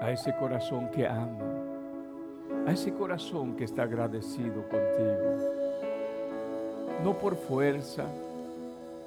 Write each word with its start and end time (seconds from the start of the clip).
a 0.00 0.10
ese 0.10 0.34
corazón 0.34 0.88
que 0.88 1.06
ama, 1.06 1.44
a 2.66 2.72
ese 2.72 2.92
corazón 2.92 3.54
que 3.54 3.64
está 3.64 3.82
agradecido 3.82 4.62
contigo. 4.62 5.36
No 7.04 7.18
por 7.18 7.36
fuerza, 7.36 8.04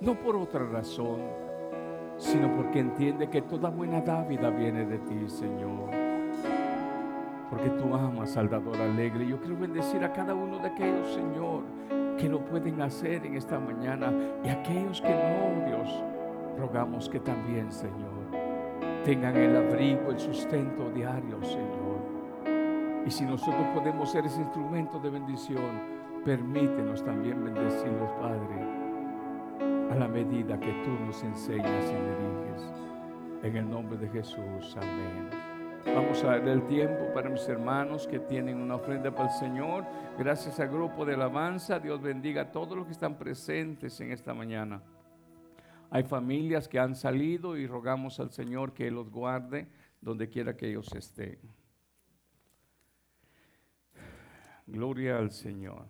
no 0.01 0.15
por 0.15 0.35
otra 0.35 0.65
razón, 0.65 1.21
sino 2.17 2.55
porque 2.55 2.79
entiende 2.79 3.29
que 3.29 3.41
toda 3.41 3.69
buena 3.69 4.01
dávida 4.01 4.49
viene 4.49 4.85
de 4.85 4.99
ti, 4.99 5.29
Señor. 5.29 5.89
Porque 7.49 7.69
tú 7.69 7.93
amas 7.93 8.35
al 8.37 8.49
dador 8.49 8.77
alegre. 8.77 9.27
Yo 9.27 9.39
quiero 9.39 9.57
bendecir 9.57 10.03
a 10.03 10.13
cada 10.13 10.33
uno 10.33 10.57
de 10.59 10.67
aquellos, 10.67 11.13
Señor, 11.13 11.63
que 12.17 12.29
lo 12.29 12.39
pueden 12.45 12.81
hacer 12.81 13.25
en 13.25 13.35
esta 13.35 13.59
mañana 13.59 14.11
y 14.43 14.49
aquellos 14.49 15.01
que 15.01 15.09
no, 15.09 15.65
Dios, 15.67 16.03
rogamos 16.57 17.09
que 17.09 17.19
también, 17.19 17.71
Señor, 17.71 18.22
tengan 19.03 19.35
el 19.35 19.55
abrigo, 19.55 20.11
el 20.11 20.19
sustento 20.19 20.89
diario, 20.91 21.41
Señor. 21.43 23.03
Y 23.05 23.11
si 23.11 23.25
nosotros 23.25 23.67
podemos 23.73 24.11
ser 24.11 24.25
ese 24.25 24.41
instrumento 24.41 24.99
de 24.99 25.09
bendición, 25.09 25.81
permítenos 26.23 27.03
también 27.03 27.43
bendecirlos, 27.43 28.11
Padre, 28.13 29.91
a 29.91 29.95
la 29.95 30.07
medida 30.07 30.57
que 30.59 30.71
tú 30.85 30.91
nos 31.05 31.21
enseñas 31.23 31.85
y 31.85 31.95
diriges. 31.95 32.71
En 33.43 33.57
el 33.57 33.69
nombre 33.69 33.97
de 33.97 34.07
Jesús, 34.07 34.77
amén. 34.77 35.29
Vamos 35.85 36.23
a 36.23 36.27
darle 36.27 36.53
el 36.53 36.65
tiempo 36.67 37.13
para 37.13 37.29
mis 37.29 37.47
hermanos 37.49 38.07
que 38.07 38.19
tienen 38.19 38.61
una 38.61 38.75
ofrenda 38.75 39.11
para 39.11 39.27
el 39.27 39.35
Señor. 39.35 39.83
Gracias 40.17 40.61
al 40.61 40.69
grupo 40.69 41.03
de 41.03 41.15
alabanza. 41.15 41.77
Dios 41.77 42.01
bendiga 42.01 42.43
a 42.43 42.51
todos 42.51 42.77
los 42.77 42.85
que 42.85 42.93
están 42.93 43.15
presentes 43.15 43.99
en 43.99 44.13
esta 44.13 44.33
mañana. 44.33 44.81
Hay 45.93 46.01
familias 46.01 46.67
que 46.67 46.79
han 46.79 46.95
salido 46.95 47.55
y 47.55 47.67
rogamos 47.67 48.19
al 48.19 48.31
Señor 48.31 48.73
que 48.73 48.89
los 48.89 49.11
guarde 49.11 49.67
donde 50.01 50.27
quiera 50.27 50.57
que 50.57 50.67
ellos 50.67 50.91
estén. 50.95 51.37
Gloria 54.65 55.19
al 55.19 55.29
Señor. 55.29 55.85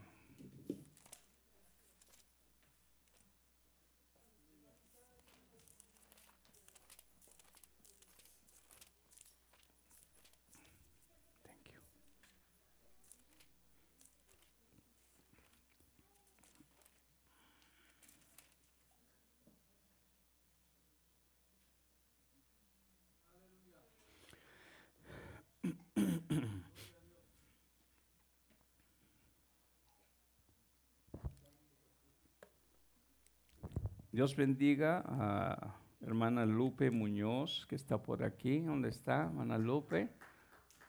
Dios 34.14 34.36
bendiga 34.36 35.04
a 35.08 35.76
hermana 36.00 36.46
Lupe 36.46 36.92
Muñoz, 36.92 37.66
que 37.68 37.74
está 37.74 37.98
por 37.98 38.24
aquí. 38.24 38.60
¿Dónde 38.60 38.90
está, 38.90 39.24
hermana 39.24 39.58
Lupe? 39.58 40.08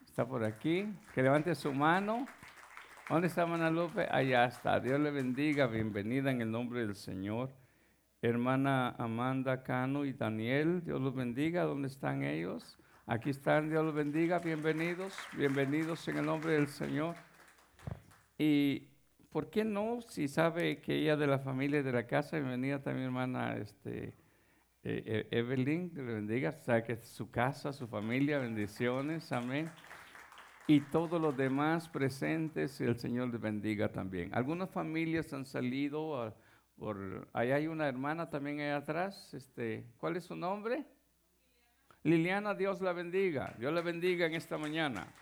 Está 0.05 0.27
por 0.27 0.43
aquí. 0.43 0.93
Que 1.15 1.23
levante 1.23 1.55
su 1.55 1.73
mano. 1.73 2.27
¿Dónde 3.09 3.25
está, 3.25 3.41
hermana 3.41 3.71
Lupe? 3.71 4.07
Allá 4.11 4.45
está. 4.45 4.79
Dios 4.79 4.99
le 4.99 5.09
bendiga. 5.09 5.65
Bienvenida 5.65 6.29
en 6.29 6.41
el 6.41 6.51
nombre 6.51 6.81
del 6.81 6.95
Señor. 6.95 7.49
Hermana 8.21 8.89
Amanda 8.89 9.63
Cano 9.63 10.05
y 10.05 10.13
Daniel, 10.13 10.83
Dios 10.85 11.01
los 11.01 11.15
bendiga. 11.15 11.63
¿Dónde 11.63 11.87
están 11.87 12.23
ellos? 12.23 12.77
Aquí 13.07 13.31
están, 13.31 13.71
Dios 13.71 13.83
los 13.83 13.95
bendiga. 13.95 14.37
Bienvenidos, 14.37 15.17
bienvenidos 15.35 16.07
en 16.07 16.17
el 16.17 16.27
nombre 16.27 16.53
del 16.53 16.67
Señor. 16.67 17.15
Y 18.37 18.94
¿por 19.35 19.49
qué 19.49 19.65
no? 19.65 19.99
Si 19.99 20.29
sabe 20.29 20.79
que 20.79 20.95
ella 20.95 21.17
de 21.17 21.27
la 21.27 21.39
familia 21.39 21.83
de 21.83 21.91
la 21.91 22.07
casa, 22.07 22.37
bienvenida 22.37 22.81
también 22.81 23.07
hermana 23.07 23.57
este, 23.57 24.15
eh, 24.81 25.03
eh, 25.05 25.27
Evelyn, 25.29 25.89
que 25.89 26.01
le 26.01 26.13
bendiga, 26.13 26.53
sabe 26.53 26.83
que 26.83 26.95
su 26.95 27.29
casa, 27.29 27.73
su 27.73 27.85
familia, 27.85 28.39
bendiciones, 28.39 29.33
amén. 29.33 29.69
Y 30.67 30.79
todos 30.79 31.19
los 31.19 31.35
demás 31.35 31.89
presentes, 31.89 32.79
el 32.79 32.97
Señor 32.97 33.27
les 33.27 33.41
bendiga 33.41 33.91
también. 33.91 34.33
Algunas 34.33 34.69
familias 34.69 35.33
han 35.33 35.45
salido, 35.45 36.33
por, 36.77 37.27
ahí 37.33 37.51
hay 37.51 37.67
una 37.67 37.89
hermana 37.89 38.29
también 38.29 38.61
ahí 38.61 38.69
atrás, 38.69 39.33
este, 39.33 39.85
¿cuál 39.97 40.15
es 40.15 40.23
su 40.23 40.37
nombre? 40.37 40.85
Liliana, 42.03 42.53
Dios 42.53 42.79
la 42.79 42.93
bendiga, 42.93 43.53
Dios 43.59 43.73
la 43.73 43.81
bendiga 43.81 44.27
en 44.27 44.35
esta 44.35 44.57
mañana. 44.57 45.13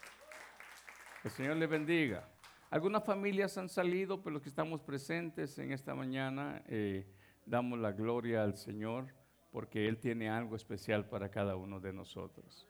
El 1.23 1.31
Señor 1.31 1.57
le 1.57 1.65
bendiga. 1.65 2.29
Algunas 2.73 3.03
familias 3.03 3.55
han 3.59 3.69
salido, 3.69 4.23
pero 4.23 4.33
los 4.33 4.41
que 4.41 4.49
estamos 4.49 4.81
presentes 4.81 5.59
en 5.59 5.71
esta 5.71 5.93
mañana 5.93 6.63
eh, 6.65 7.05
damos 7.45 7.77
la 7.77 7.91
gloria 7.91 8.41
al 8.41 8.57
Señor 8.57 9.13
porque 9.51 9.87
Él 9.87 9.99
tiene 9.99 10.27
algo 10.27 10.55
especial 10.55 11.07
para 11.07 11.29
cada 11.29 11.55
uno 11.55 11.79
de 11.79 11.93
nosotros. 11.93 12.67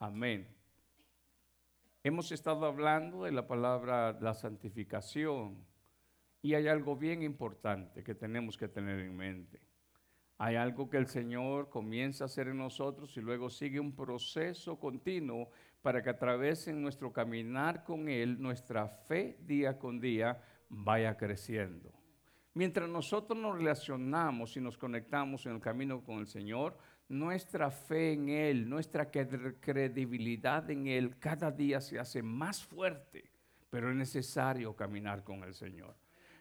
Amén. 0.00 0.48
Hemos 2.02 2.32
estado 2.32 2.66
hablando 2.66 3.22
de 3.22 3.30
la 3.30 3.46
palabra 3.46 4.18
la 4.20 4.34
santificación 4.34 5.64
y 6.42 6.54
hay 6.54 6.66
algo 6.66 6.96
bien 6.96 7.22
importante 7.22 8.02
que 8.02 8.16
tenemos 8.16 8.58
que 8.58 8.66
tener 8.66 8.98
en 8.98 9.16
mente. 9.16 9.60
Hay 10.38 10.56
algo 10.56 10.90
que 10.90 10.96
el 10.96 11.06
Señor 11.06 11.70
comienza 11.70 12.24
a 12.24 12.26
hacer 12.26 12.48
en 12.48 12.58
nosotros 12.58 13.16
y 13.16 13.20
luego 13.20 13.50
sigue 13.50 13.78
un 13.78 13.94
proceso 13.94 14.80
continuo 14.80 15.48
para 15.82 16.02
que 16.02 16.10
a 16.10 16.18
través 16.18 16.66
de 16.66 16.72
nuestro 16.72 17.12
caminar 17.12 17.84
con 17.84 18.08
Él, 18.08 18.40
nuestra 18.40 18.88
fe 18.88 19.38
día 19.40 19.78
con 19.78 20.00
día 20.00 20.40
vaya 20.68 21.16
creciendo. 21.16 21.92
Mientras 22.54 22.88
nosotros 22.88 23.38
nos 23.38 23.56
relacionamos 23.56 24.56
y 24.56 24.60
nos 24.60 24.76
conectamos 24.76 25.46
en 25.46 25.52
el 25.52 25.60
camino 25.60 26.02
con 26.02 26.18
el 26.18 26.26
Señor, 26.26 26.76
nuestra 27.08 27.70
fe 27.70 28.12
en 28.12 28.28
Él, 28.28 28.68
nuestra 28.68 29.10
credibilidad 29.10 30.68
en 30.70 30.88
Él 30.88 31.18
cada 31.18 31.50
día 31.50 31.80
se 31.80 31.98
hace 31.98 32.22
más 32.22 32.64
fuerte, 32.64 33.30
pero 33.70 33.90
es 33.90 33.96
necesario 33.96 34.74
caminar 34.74 35.22
con 35.24 35.44
el 35.44 35.54
Señor. 35.54 35.94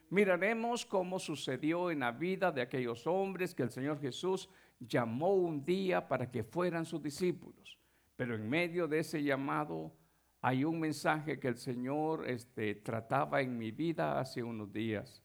Miraremos 0.10 0.86
cómo 0.86 1.20
sucedió 1.20 1.92
en 1.92 2.00
la 2.00 2.12
vida 2.12 2.52
de 2.52 2.62
aquellos 2.62 3.06
hombres 3.06 3.54
que 3.54 3.64
el 3.64 3.70
Señor 3.70 4.00
Jesús 4.00 4.50
llamó 4.80 5.36
un 5.36 5.64
día 5.66 6.08
para 6.08 6.32
que 6.32 6.44
fueran 6.44 6.86
sus 6.86 7.02
discípulos. 7.02 7.78
Pero 8.18 8.36
en 8.36 8.50
medio 8.50 8.88
de 8.88 9.00
ese 9.00 9.24
llamado 9.24 9.94
hay 10.42 10.66
un 10.66 10.80
mensaje 10.80 11.40
que 11.40 11.48
el 11.48 11.58
Señor 11.58 12.28
este, 12.28 12.76
trataba 12.76 13.42
en 13.42 13.58
mi 13.58 13.72
vida 13.72 14.20
hace 14.20 14.44
unos 14.44 14.74
días. 14.74 15.24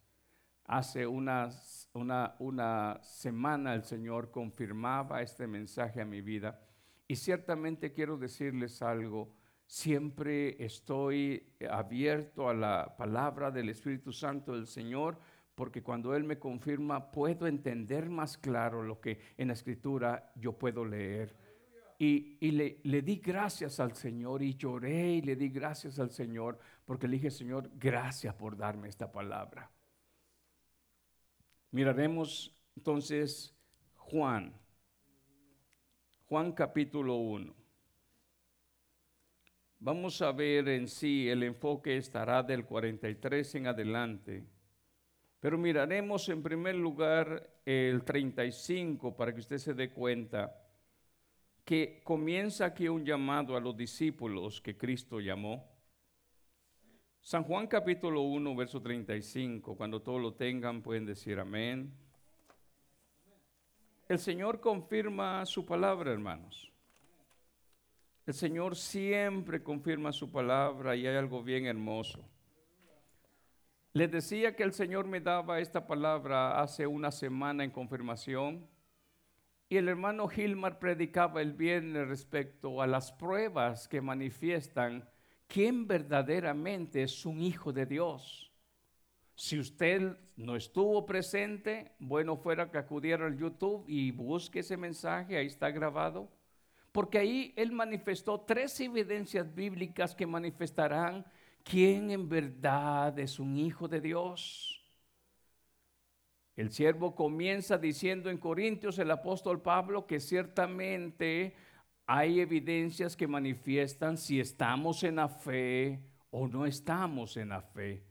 Hace 0.65 1.07
una, 1.07 1.51
una 2.39 3.01
semana 3.03 3.75
el 3.75 3.83
Señor 3.83 4.31
confirmaba 4.31 5.23
este 5.23 5.47
mensaje 5.47 6.01
a 6.01 6.05
mi 6.05 6.21
vida. 6.21 6.61
Y 7.09 7.17
ciertamente 7.17 7.93
quiero 7.93 8.17
decirles 8.17 8.81
algo. 8.83 9.35
Siempre 9.67 10.63
estoy 10.63 11.55
abierto 11.69 12.49
a 12.49 12.55
la 12.55 12.95
palabra 12.97 13.51
del 13.51 13.71
Espíritu 13.71 14.13
Santo 14.13 14.55
del 14.55 14.67
Señor 14.67 15.19
porque 15.55 15.83
cuando 15.83 16.15
Él 16.15 16.25
me 16.25 16.39
confirma 16.39 17.11
puedo 17.11 17.47
entender 17.47 18.09
más 18.09 18.39
claro 18.39 18.83
lo 18.83 19.01
que 19.01 19.19
en 19.37 19.49
la 19.49 19.55
escritura 19.55 20.33
yo 20.37 20.59
puedo 20.59 20.85
leer. 20.85 21.37
Y, 22.05 22.51
le, 22.51 22.81
le, 22.83 23.01
di 23.01 23.19
gracias 23.19 23.79
al 23.79 23.95
Señor 23.95 24.43
y 24.43 24.57
lloré 24.57 25.13
y 25.13 25.23
le 25.23 25.37
di 25.37 25.51
gracias 25.51 26.01
al 26.01 26.11
Señor 26.11 26.59
porque 26.85 27.07
le 27.07 27.15
dije, 27.15 27.31
Señor, 27.31 27.71
gracias 27.77 28.35
por 28.35 28.57
darme 28.57 28.89
esta 28.89 29.13
palabra. 29.13 29.71
Miraremos 31.71 32.53
entonces 32.75 33.55
Juan, 33.95 34.53
Juan 36.27 36.51
capítulo 36.51 37.15
1. 37.19 37.55
Vamos 39.79 40.21
a 40.23 40.33
ver 40.33 40.71
en 40.71 40.89
sí, 40.89 41.29
el 41.29 41.45
enfoque 41.45 41.97
estará 41.97 42.43
del 42.43 42.65
43 42.65 43.55
en 43.55 43.69
adelante. 43.69 44.45
Pero 45.39 45.57
miraremos 45.57 46.29
en 46.29 46.43
primer 46.43 46.75
lugar 46.75 47.49
el 47.65 48.03
35 48.03 49.17
para 49.17 49.33
que 49.33 49.39
usted 49.39 49.59
se 49.59 49.73
dé 49.73 49.93
cuenta 49.93 50.62
que 51.65 52.01
comienza 52.05 52.67
aquí 52.67 52.89
un 52.89 53.05
llamado 53.05 53.57
a 53.57 53.61
los 53.61 53.77
discípulos 53.77 54.61
que 54.61 54.77
Cristo 54.77 55.21
llamó. 55.21 55.71
San 57.21 57.45
Juan 57.45 57.69
capítulo 57.69 58.23
1, 58.23 58.57
verso 58.57 58.83
35, 58.83 59.77
cuando 59.77 60.03
todos 60.03 60.21
lo 60.21 60.35
tengan 60.35 60.83
pueden 60.83 61.07
decir 61.07 61.39
amén. 61.39 61.93
El 64.09 64.19
Señor 64.19 64.61
confirma 64.61 65.47
su 65.47 65.65
palabra, 65.65 66.13
hermanos. 66.13 66.73
El 68.27 68.35
Señor 68.35 68.77
siempre 68.77 69.63
confirma 69.63 70.13
su 70.13 70.31
palabra 70.31 70.97
y 70.97 71.07
hay 71.07 71.17
algo 71.17 71.43
bien 71.43 71.67
hermoso. 71.67 72.29
Les 73.93 74.11
decía 74.11 74.57
que 74.57 74.63
el 74.63 74.73
Señor 74.73 75.07
me 75.07 75.21
daba 75.21 75.61
esta 75.61 75.87
palabra 75.87 76.61
hace 76.61 76.87
una 76.87 77.11
semana 77.11 77.63
en 77.63 77.71
confirmación 77.71 78.69
Y 79.73 79.79
el 79.79 79.89
hermano 79.89 80.29
Gilmar 80.29 80.79
predicaba 80.79 81.41
el 81.41 81.55
viernes 81.55 82.07
respecto 82.07 82.83
a 82.83 82.87
las 82.87 83.11
pruebas 83.11 83.89
que 83.89 84.03
manifiestan 84.03 85.09
quién 85.47 85.87
verdaderamente 85.87 87.03
es 87.03 87.25
un 87.25 87.41
hijo 87.41 87.73
de 87.73 87.87
Dios. 87.87 88.53
Si 89.35 89.59
usted 89.59 90.15
no 90.37 90.57
estuvo 90.57 91.07
presente, 91.07 91.93
bueno 91.99 92.37
fuera 92.37 92.71
que 92.71 92.77
acudiera 92.77 93.25
al 93.25 93.39
YouTube 93.39 93.87
y 93.89 94.11
busque 94.11 94.59
ese 94.59 94.77
mensaje, 94.77 95.39
ahí 95.39 95.47
está 95.47 95.71
grabado. 95.71 96.31
Porque 96.93 97.17
ahí 97.17 97.55
él 97.57 97.73
manifestó 97.73 98.43
tres 98.43 98.79
evidencias 98.79 99.55
bíblicas 99.55 100.15
que 100.15 100.27
manifestarán 100.27 101.25
quién 101.65 102.11
en 102.11 102.29
verdad 102.29 103.19
es 103.19 103.41
un 103.41 103.57
hijo 103.57 103.89
de 103.89 104.03
Dios. 104.03 104.72
El 106.57 106.71
siervo 106.71 107.15
comienza 107.15 107.79
diciendo 107.79 108.29
en 108.29 108.37
Corintios 108.37 108.99
el 108.99 109.11
apóstol 109.11 109.63
Pablo 109.63 110.07
que 110.07 110.21
ciertamente 110.21 111.55
hay 112.07 112.41
evidencias 112.41 113.17
que 113.17 113.27
manifiestan 113.27 114.19
si 114.19 114.39
estamos 114.39 115.03
en 115.03 115.17
la 115.17 115.29
fe 115.29 116.01
o 116.31 116.47
no 116.49 116.67
estamos 116.67 117.37
en 117.39 117.51
la 117.51 117.63
fe. 117.63 118.05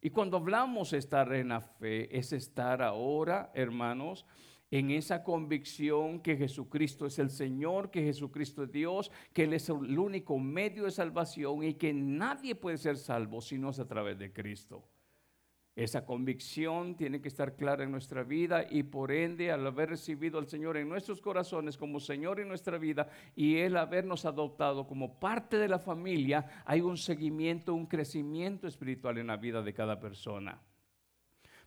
Y 0.00 0.10
cuando 0.10 0.36
hablamos 0.36 0.92
de 0.92 0.98
estar 0.98 1.32
en 1.32 1.48
la 1.48 1.60
fe, 1.60 2.16
es 2.16 2.32
estar 2.32 2.82
ahora, 2.82 3.50
hermanos, 3.52 4.26
en 4.70 4.90
esa 4.90 5.24
convicción 5.24 6.20
que 6.20 6.36
Jesucristo 6.36 7.06
es 7.06 7.18
el 7.18 7.30
Señor, 7.30 7.90
que 7.90 8.02
Jesucristo 8.02 8.62
es 8.62 8.70
Dios, 8.70 9.10
que 9.32 9.44
Él 9.44 9.54
es 9.54 9.68
el 9.70 9.98
único 9.98 10.38
medio 10.38 10.84
de 10.84 10.90
salvación 10.92 11.64
y 11.64 11.74
que 11.74 11.92
nadie 11.92 12.54
puede 12.54 12.78
ser 12.78 12.96
salvo 12.96 13.40
si 13.40 13.58
no 13.58 13.70
es 13.70 13.80
a 13.80 13.88
través 13.88 14.18
de 14.18 14.32
Cristo. 14.32 14.84
Esa 15.78 16.04
convicción 16.04 16.96
tiene 16.96 17.20
que 17.20 17.28
estar 17.28 17.54
clara 17.54 17.84
en 17.84 17.92
nuestra 17.92 18.24
vida 18.24 18.66
y 18.68 18.82
por 18.82 19.12
ende 19.12 19.52
al 19.52 19.64
haber 19.64 19.90
recibido 19.90 20.40
al 20.40 20.48
Señor 20.48 20.76
en 20.76 20.88
nuestros 20.88 21.20
corazones 21.20 21.76
como 21.76 22.00
Señor 22.00 22.40
en 22.40 22.48
nuestra 22.48 22.78
vida 22.78 23.08
y 23.36 23.58
Él 23.58 23.76
habernos 23.76 24.24
adoptado 24.24 24.88
como 24.88 25.20
parte 25.20 25.56
de 25.56 25.68
la 25.68 25.78
familia, 25.78 26.64
hay 26.64 26.80
un 26.80 26.96
seguimiento, 26.96 27.74
un 27.74 27.86
crecimiento 27.86 28.66
espiritual 28.66 29.18
en 29.18 29.28
la 29.28 29.36
vida 29.36 29.62
de 29.62 29.72
cada 29.72 30.00
persona. 30.00 30.60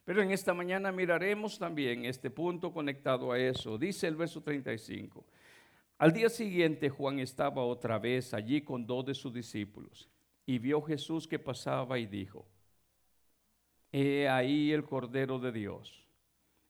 Pero 0.04 0.22
en 0.22 0.32
esta 0.32 0.54
mañana 0.54 0.92
miraremos 0.92 1.58
también 1.58 2.04
este 2.04 2.30
punto 2.30 2.74
conectado 2.74 3.32
a 3.32 3.40
eso. 3.40 3.78
Dice 3.78 4.08
el 4.08 4.18
verso 4.18 4.44
35. 4.44 5.26
Al 6.00 6.12
día 6.12 6.28
siguiente 6.28 6.90
Juan 6.90 7.20
estaba 7.20 7.64
otra 7.64 7.98
vez 7.98 8.34
allí 8.34 8.62
con 8.62 8.86
dos 8.86 9.06
de 9.06 9.14
sus 9.14 9.34
discípulos 9.34 10.10
y 10.46 10.60
vio 10.60 10.82
Jesús 10.82 11.30
que 11.30 11.40
pasaba 11.40 11.98
y 11.98 12.08
dijo, 12.08 12.46
He 13.92 14.28
ahí 14.28 14.72
el 14.72 14.84
Cordero 14.84 15.40
de 15.40 15.52
Dios. 15.52 16.02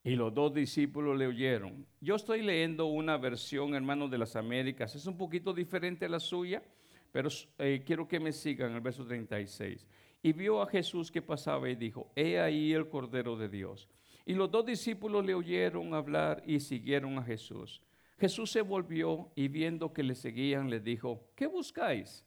Y 0.04 0.16
los 0.16 0.34
dos 0.34 0.54
discípulos 0.54 1.18
le 1.18 1.28
oyeron. 1.28 1.86
Yo 2.00 2.16
estoy 2.16 2.42
leyendo 2.42 2.88
una 2.88 3.18
versión, 3.18 3.76
hermano, 3.76 4.08
de 4.08 4.18
las 4.18 4.36
Américas. 4.36 4.96
Es 4.96 5.06
un 5.06 5.16
poquito 5.16 5.54
diferente 5.54 6.06
a 6.06 6.10
la 6.10 6.20
suya, 6.20 6.64
pero 7.12 7.30
eh, 7.60 7.84
quiero 7.86 8.08
que 8.08 8.20
me 8.20 8.32
sigan 8.32 8.74
el 8.74 8.82
verso 8.82 9.06
36. 9.06 9.86
Y 10.24 10.34
vio 10.34 10.62
a 10.62 10.68
Jesús 10.68 11.12
que 11.12 11.22
pasaba 11.22 11.70
y 11.70 11.76
dijo, 11.76 12.12
he 12.16 12.40
ahí 12.40 12.74
el 12.74 12.90
Cordero 12.90 13.36
de 13.36 13.50
Dios. 13.50 13.88
Y 14.26 14.34
los 14.34 14.50
dos 14.50 14.66
discípulos 14.66 15.26
le 15.26 15.36
oyeron 15.36 15.94
hablar 15.94 16.42
y 16.46 16.60
siguieron 16.60 17.18
a 17.18 17.24
Jesús. 17.24 17.82
Jesús 18.20 18.52
se 18.52 18.62
volvió 18.62 19.32
y 19.36 19.48
viendo 19.48 19.94
que 19.94 20.04
le 20.04 20.16
seguían, 20.16 20.70
le 20.70 20.80
dijo, 20.80 21.32
¿qué 21.36 21.48
buscáis? 21.48 22.24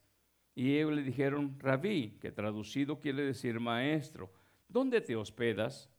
Y 0.55 0.77
ellos 0.77 0.93
le 0.93 1.03
dijeron, 1.03 1.57
rabí, 1.59 2.19
que 2.21 2.33
traducido 2.33 2.99
quiere 2.99 3.25
decir 3.25 3.59
maestro. 3.59 4.33
¿Dónde 4.69 5.01
te 5.01 5.17
hospedas? 5.17 5.91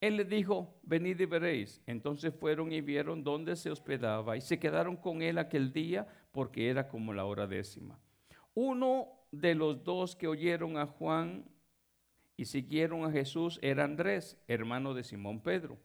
Él 0.00 0.16
le 0.16 0.24
dijo, 0.24 0.80
venid 0.82 1.20
y 1.20 1.26
veréis. 1.26 1.80
Entonces 1.86 2.34
fueron 2.34 2.72
y 2.72 2.80
vieron 2.80 3.22
dónde 3.22 3.54
se 3.54 3.70
hospedaba 3.70 4.36
y 4.36 4.40
se 4.40 4.58
quedaron 4.58 4.96
con 4.96 5.22
él 5.22 5.38
aquel 5.38 5.72
día 5.72 6.06
porque 6.32 6.68
era 6.68 6.88
como 6.88 7.12
la 7.12 7.24
hora 7.24 7.46
décima. 7.46 8.00
Uno 8.54 9.08
de 9.30 9.54
los 9.54 9.84
dos 9.84 10.16
que 10.16 10.26
oyeron 10.26 10.76
a 10.76 10.86
Juan 10.86 11.44
y 12.36 12.46
siguieron 12.46 13.04
a 13.04 13.12
Jesús 13.12 13.58
era 13.62 13.84
Andrés, 13.84 14.36
hermano 14.48 14.94
de 14.94 15.04
Simón 15.04 15.40
Pedro. 15.40 15.78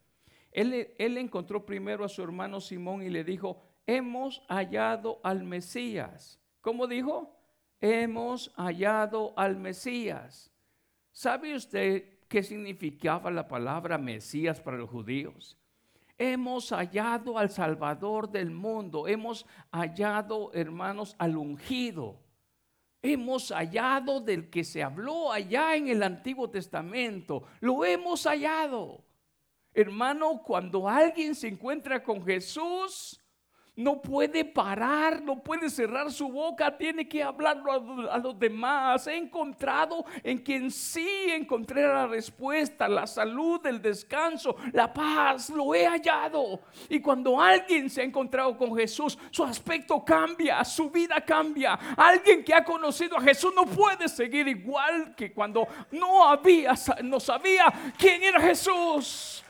Él, 0.52 1.18
encontró 1.18 1.66
primero 1.66 2.04
a 2.04 2.10
su 2.10 2.24
hermano 2.24 2.60
Simón 2.60 3.04
y 3.04 3.10
le 3.10 3.24
dijo, 3.24 3.62
hemos 3.86 4.42
hallado 4.48 5.20
al 5.24 5.44
Mesías. 5.44 6.42
¿Cómo 6.62 6.88
dijo? 6.88 7.38
Hemos 7.80 8.52
hallado 8.56 9.34
al 9.38 9.58
Mesías. 9.58 10.52
¿Sabe 11.18 11.56
usted 11.56 12.19
qué 12.28 12.44
significaba 12.44 13.31
la 13.31 13.48
palabra 13.48 13.98
Mesías 13.98 14.62
para 14.62 14.78
los 14.78 14.88
judíos. 14.88 15.58
Hemos 16.16 16.69
hallado 16.69 17.40
al 17.40 17.50
Salvador 17.50 18.30
del 18.30 18.52
mundo, 18.52 19.08
hemos 19.08 19.48
hallado, 19.72 20.52
hermanos, 20.54 21.16
al 21.18 21.36
ungido. 21.36 22.19
Hemos 23.02 23.52
hallado 23.52 24.22
del 24.22 24.52
que 24.52 24.64
se 24.64 24.84
habló 24.84 25.31
allá 25.31 25.75
en 25.75 25.88
el 25.88 26.04
Antiguo 26.04 26.52
Testamento. 26.52 27.46
Lo 27.62 27.84
hemos 27.84 28.28
hallado. 28.28 29.04
Hermano, 29.74 30.44
cuando 30.44 30.88
alguien 30.88 31.34
se 31.34 31.48
encuentra 31.48 32.04
con 32.04 32.24
Jesús, 32.24 33.20
no 33.77 34.01
puede 34.01 34.44
parar, 34.44 35.21
no 35.21 35.41
puede 35.41 35.69
cerrar 35.69 36.12
su 36.12 36.27
boca, 36.27 36.75
tiene 36.75 37.07
que 37.07 37.21
hablarlo 37.21 38.12
a, 38.12 38.18
los 38.18 38.38
demás. 38.38 39.06
He 39.06 39.15
encontrado 39.15 40.03
en 40.24 40.39
quien 40.39 40.71
sí 40.71 41.07
encontré 41.29 41.83
la 41.83 42.07
respuesta, 42.07 42.88
la 42.88 43.06
salud, 43.06 43.63
el 43.68 43.79
descanso, 43.79 44.56
la 44.74 44.91
paz, 44.91 45.51
lo 45.51 45.75
he 45.75 45.85
hallado. 45.85 46.59
Y 46.89 47.00
cuando 47.00 47.39
alguien 47.39 47.88
se 47.88 48.01
ha 48.01 48.03
encontrado 48.03 48.57
con 48.57 48.75
Jesús, 48.75 49.18
su 49.29 49.44
aspecto 49.44 50.03
cambia, 50.03 50.65
su 50.65 50.89
vida 50.89 51.21
cambia. 51.21 51.75
Alguien 51.95 52.44
que 52.44 52.56
ha 52.56 52.63
conocido 52.63 53.15
a 53.15 53.21
Jesús 53.21 53.53
no 53.56 53.63
puede 53.63 54.09
seguir 54.09 54.47
igual 54.47 55.13
que 55.15 55.31
cuando 55.31 55.68
no 55.91 56.27
había, 56.27 56.74
no 57.03 57.19
sabía 57.19 57.71
quién 57.95 58.24
era 58.24 58.41
Jesús. 58.41 59.44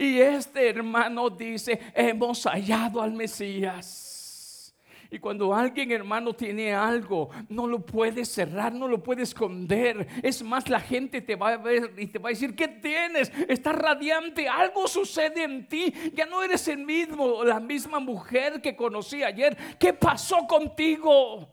Y 0.00 0.18
este 0.18 0.66
hermano 0.66 1.28
dice, 1.28 1.78
hemos 1.94 2.44
hallado 2.44 3.02
al 3.02 3.12
Mesías. 3.12 4.74
Y 5.10 5.18
cuando 5.18 5.54
alguien, 5.54 5.92
hermano, 5.92 6.32
tiene 6.32 6.72
algo, 6.72 7.28
no 7.50 7.66
lo 7.66 7.84
puede 7.84 8.24
cerrar, 8.24 8.72
no 8.72 8.88
lo 8.88 9.02
puede 9.02 9.24
esconder. 9.24 10.08
Es 10.22 10.42
más, 10.42 10.70
la 10.70 10.80
gente 10.80 11.20
te 11.20 11.36
va 11.36 11.50
a 11.50 11.56
ver 11.58 11.92
y 11.98 12.06
te 12.06 12.18
va 12.18 12.30
a 12.30 12.32
decir, 12.32 12.56
¿qué 12.56 12.66
tienes? 12.66 13.30
Estás 13.46 13.74
radiante, 13.74 14.48
algo 14.48 14.88
sucede 14.88 15.44
en 15.44 15.68
ti. 15.68 15.92
Ya 16.14 16.24
no 16.24 16.42
eres 16.42 16.66
el 16.68 16.78
mismo, 16.78 17.44
la 17.44 17.60
misma 17.60 18.00
mujer 18.00 18.62
que 18.62 18.74
conocí 18.74 19.22
ayer. 19.22 19.54
¿Qué 19.78 19.92
pasó 19.92 20.46
contigo? 20.46 21.46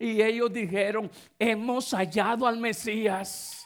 Y 0.00 0.20
ellos 0.20 0.52
dijeron, 0.52 1.08
hemos 1.38 1.92
hallado 1.92 2.44
al 2.44 2.58
Mesías. 2.58 3.64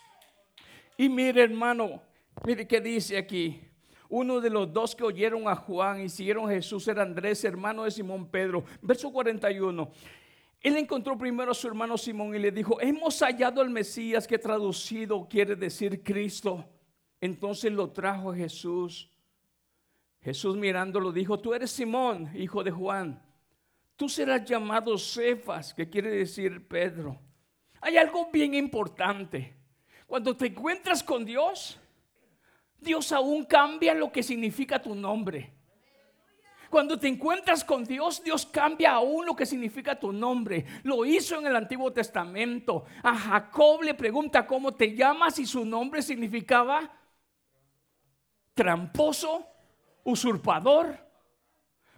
Y 0.98 1.08
mire, 1.08 1.44
hermano, 1.44 2.02
mire 2.44 2.68
qué 2.68 2.78
dice 2.78 3.16
aquí. 3.16 3.71
Uno 4.14 4.42
de 4.42 4.50
los 4.50 4.70
dos 4.70 4.94
que 4.94 5.04
oyeron 5.04 5.48
a 5.48 5.56
Juan 5.56 6.02
y 6.02 6.08
siguieron 6.10 6.44
a 6.44 6.52
Jesús 6.52 6.86
era 6.86 7.00
Andrés, 7.00 7.42
hermano 7.44 7.84
de 7.84 7.90
Simón 7.90 8.28
Pedro. 8.28 8.62
Verso 8.82 9.10
41. 9.10 9.90
Él 10.60 10.76
encontró 10.76 11.16
primero 11.16 11.52
a 11.52 11.54
su 11.54 11.66
hermano 11.66 11.96
Simón 11.96 12.34
y 12.34 12.38
le 12.38 12.52
dijo, 12.52 12.78
hemos 12.78 13.18
hallado 13.20 13.62
al 13.62 13.70
Mesías 13.70 14.26
que 14.26 14.38
traducido 14.38 15.26
quiere 15.26 15.56
decir 15.56 16.02
Cristo. 16.02 16.62
Entonces 17.22 17.72
lo 17.72 17.90
trajo 17.90 18.32
a 18.32 18.36
Jesús. 18.36 19.10
Jesús 20.20 20.58
mirándolo 20.58 21.10
dijo, 21.10 21.40
tú 21.40 21.54
eres 21.54 21.70
Simón, 21.70 22.28
hijo 22.34 22.62
de 22.62 22.70
Juan. 22.70 23.18
Tú 23.96 24.10
serás 24.10 24.44
llamado 24.44 24.98
Cefas, 24.98 25.72
que 25.72 25.88
quiere 25.88 26.10
decir 26.10 26.68
Pedro. 26.68 27.18
Hay 27.80 27.96
algo 27.96 28.28
bien 28.30 28.52
importante. 28.52 29.56
Cuando 30.06 30.36
te 30.36 30.48
encuentras 30.48 31.02
con 31.02 31.24
Dios, 31.24 31.80
Dios 32.82 33.12
aún 33.12 33.44
cambia 33.44 33.94
lo 33.94 34.10
que 34.10 34.22
significa 34.22 34.80
tu 34.80 34.94
nombre. 34.94 35.52
Cuando 36.72 36.98
te 36.98 37.06
encuentras 37.06 37.64
con 37.64 37.84
Dios, 37.84 38.24
Dios 38.24 38.46
cambia 38.46 38.92
aún 38.92 39.26
lo 39.26 39.36
que 39.36 39.44
significa 39.44 40.00
tu 40.00 40.10
nombre. 40.10 40.64
Lo 40.84 41.04
hizo 41.04 41.38
en 41.38 41.46
el 41.46 41.54
Antiguo 41.54 41.92
Testamento. 41.92 42.86
A 43.02 43.14
Jacob 43.14 43.82
le 43.82 43.92
pregunta 43.92 44.46
cómo 44.46 44.74
te 44.74 44.96
llamas 44.96 45.38
y 45.38 45.44
su 45.44 45.66
nombre 45.66 46.00
significaba 46.00 46.90
tramposo, 48.54 49.46
usurpador. 50.04 50.98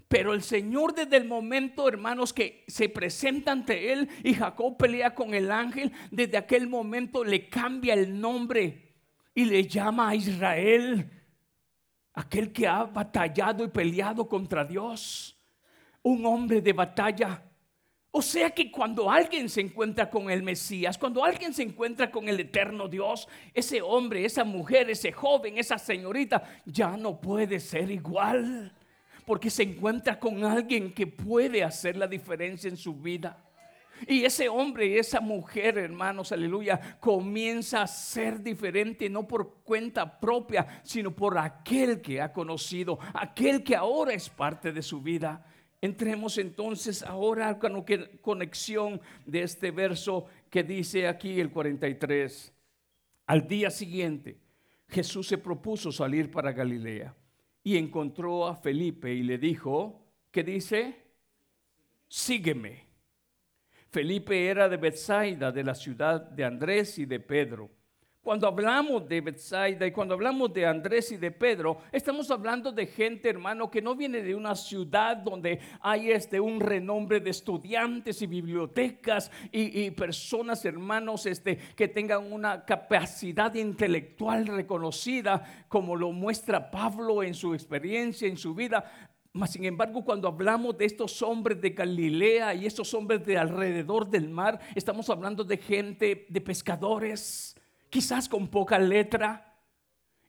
Pero 0.08 0.34
el 0.34 0.42
Señor 0.42 0.92
desde 0.92 1.18
el 1.18 1.24
momento, 1.24 1.88
hermanos, 1.88 2.32
que 2.32 2.64
se 2.66 2.88
presenta 2.88 3.52
ante 3.52 3.92
él 3.92 4.08
y 4.24 4.34
Jacob 4.34 4.76
pelea 4.76 5.14
con 5.14 5.34
el 5.34 5.52
ángel, 5.52 5.92
desde 6.10 6.36
aquel 6.36 6.66
momento 6.66 7.22
le 7.22 7.48
cambia 7.48 7.94
el 7.94 8.20
nombre 8.20 8.83
y 9.34 9.44
le 9.44 9.66
llama 9.66 10.10
a 10.10 10.14
Israel, 10.14 11.10
aquel 12.12 12.52
que 12.52 12.66
ha 12.66 12.84
batallado 12.84 13.64
y 13.64 13.68
peleado 13.68 14.28
contra 14.28 14.64
Dios, 14.64 15.36
un 16.02 16.24
hombre 16.24 16.60
de 16.60 16.72
batalla. 16.72 17.42
O 18.10 18.22
sea 18.22 18.50
que 18.50 18.70
cuando 18.70 19.10
alguien 19.10 19.48
se 19.48 19.60
encuentra 19.60 20.08
con 20.08 20.30
el 20.30 20.42
Mesías, 20.42 20.96
cuando 20.96 21.24
alguien 21.24 21.52
se 21.52 21.64
encuentra 21.64 22.12
con 22.12 22.28
el 22.28 22.38
eterno 22.38 22.86
Dios, 22.86 23.26
ese 23.52 23.82
hombre, 23.82 24.24
esa 24.24 24.44
mujer, 24.44 24.88
ese 24.88 25.10
joven, 25.10 25.58
esa 25.58 25.78
señorita, 25.78 26.42
ya 26.64 26.96
no 26.96 27.20
puede 27.20 27.58
ser 27.58 27.90
igual 27.90 28.72
porque 29.24 29.50
se 29.50 29.62
encuentra 29.62 30.18
con 30.18 30.44
alguien 30.44 30.92
que 30.92 31.06
puede 31.06 31.64
hacer 31.64 31.96
la 31.96 32.06
diferencia 32.06 32.68
en 32.68 32.76
su 32.76 32.94
vida. 32.94 33.43
Y 34.06 34.24
ese 34.24 34.48
hombre 34.48 34.86
y 34.86 34.98
esa 34.98 35.20
mujer, 35.20 35.78
hermanos, 35.78 36.32
aleluya, 36.32 36.98
comienza 37.00 37.82
a 37.82 37.86
ser 37.86 38.42
diferente 38.42 39.08
no 39.08 39.26
por 39.26 39.62
cuenta 39.62 40.18
propia, 40.18 40.82
sino 40.82 41.14
por 41.14 41.38
aquel 41.38 42.00
que 42.00 42.20
ha 42.20 42.32
conocido, 42.32 42.98
aquel 43.12 43.62
que 43.62 43.76
ahora 43.76 44.12
es 44.12 44.28
parte 44.28 44.72
de 44.72 44.82
su 44.82 45.00
vida. 45.00 45.46
Entremos 45.80 46.38
entonces 46.38 47.02
ahora 47.02 47.58
con 47.58 47.74
la 47.74 47.84
conexión 48.20 49.00
de 49.26 49.42
este 49.42 49.70
verso 49.70 50.26
que 50.50 50.62
dice 50.62 51.06
aquí 51.06 51.40
el 51.40 51.50
43. 51.50 52.52
Al 53.26 53.46
día 53.46 53.70
siguiente, 53.70 54.38
Jesús 54.88 55.28
se 55.28 55.38
propuso 55.38 55.92
salir 55.92 56.30
para 56.30 56.52
Galilea 56.52 57.14
y 57.62 57.76
encontró 57.76 58.46
a 58.46 58.54
Felipe 58.54 59.12
y 59.12 59.22
le 59.22 59.38
dijo, 59.38 60.06
¿qué 60.30 60.42
dice? 60.42 61.02
Sígueme. 62.06 62.93
Felipe 63.94 64.48
era 64.48 64.68
de 64.68 64.76
Bethsaida, 64.76 65.52
de 65.52 65.62
la 65.62 65.72
ciudad 65.72 66.20
de 66.20 66.44
Andrés 66.44 66.98
y 66.98 67.04
de 67.04 67.20
Pedro. 67.20 67.70
Cuando 68.24 68.48
hablamos 68.48 69.08
de 69.08 69.20
Bethsaida 69.20 69.86
y 69.86 69.92
cuando 69.92 70.14
hablamos 70.14 70.52
de 70.52 70.66
Andrés 70.66 71.12
y 71.12 71.16
de 71.16 71.30
Pedro, 71.30 71.78
estamos 71.92 72.28
hablando 72.32 72.72
de 72.72 72.86
gente, 72.86 73.28
hermano, 73.28 73.70
que 73.70 73.80
no 73.80 73.94
viene 73.94 74.20
de 74.20 74.34
una 74.34 74.56
ciudad 74.56 75.18
donde 75.18 75.60
hay 75.80 76.10
este 76.10 76.40
un 76.40 76.58
renombre 76.58 77.20
de 77.20 77.30
estudiantes 77.30 78.20
y 78.20 78.26
bibliotecas 78.26 79.30
y, 79.52 79.88
personas, 79.92 80.64
hermanos, 80.64 81.26
este, 81.26 81.56
que 81.76 81.86
tengan 81.86 82.32
una 82.32 82.64
capacidad 82.64 83.54
intelectual 83.54 84.48
reconocida, 84.48 85.66
como 85.68 85.94
lo 85.94 86.10
muestra 86.10 86.68
Pablo 86.68 87.22
en 87.22 87.34
su 87.34 87.54
experiencia, 87.54 88.26
en 88.26 88.38
su 88.38 88.56
vida. 88.56 89.12
Mas, 89.36 89.50
sin 89.50 89.64
embargo, 89.64 90.04
cuando 90.04 90.28
hablamos 90.28 90.78
de 90.78 90.84
estos 90.84 91.20
hombres 91.20 91.60
de 91.60 91.70
Galilea 91.70 92.54
y 92.54 92.66
estos 92.66 92.94
hombres 92.94 93.26
de 93.26 93.36
alrededor 93.36 94.08
del 94.08 94.30
mar, 94.30 94.60
estamos 94.76 95.10
hablando 95.10 95.42
de 95.42 95.56
gente, 95.56 96.24
de 96.28 96.40
pescadores, 96.40 97.56
quizás 97.90 98.28
con 98.28 98.46
poca 98.46 98.78
letra, 98.78 99.53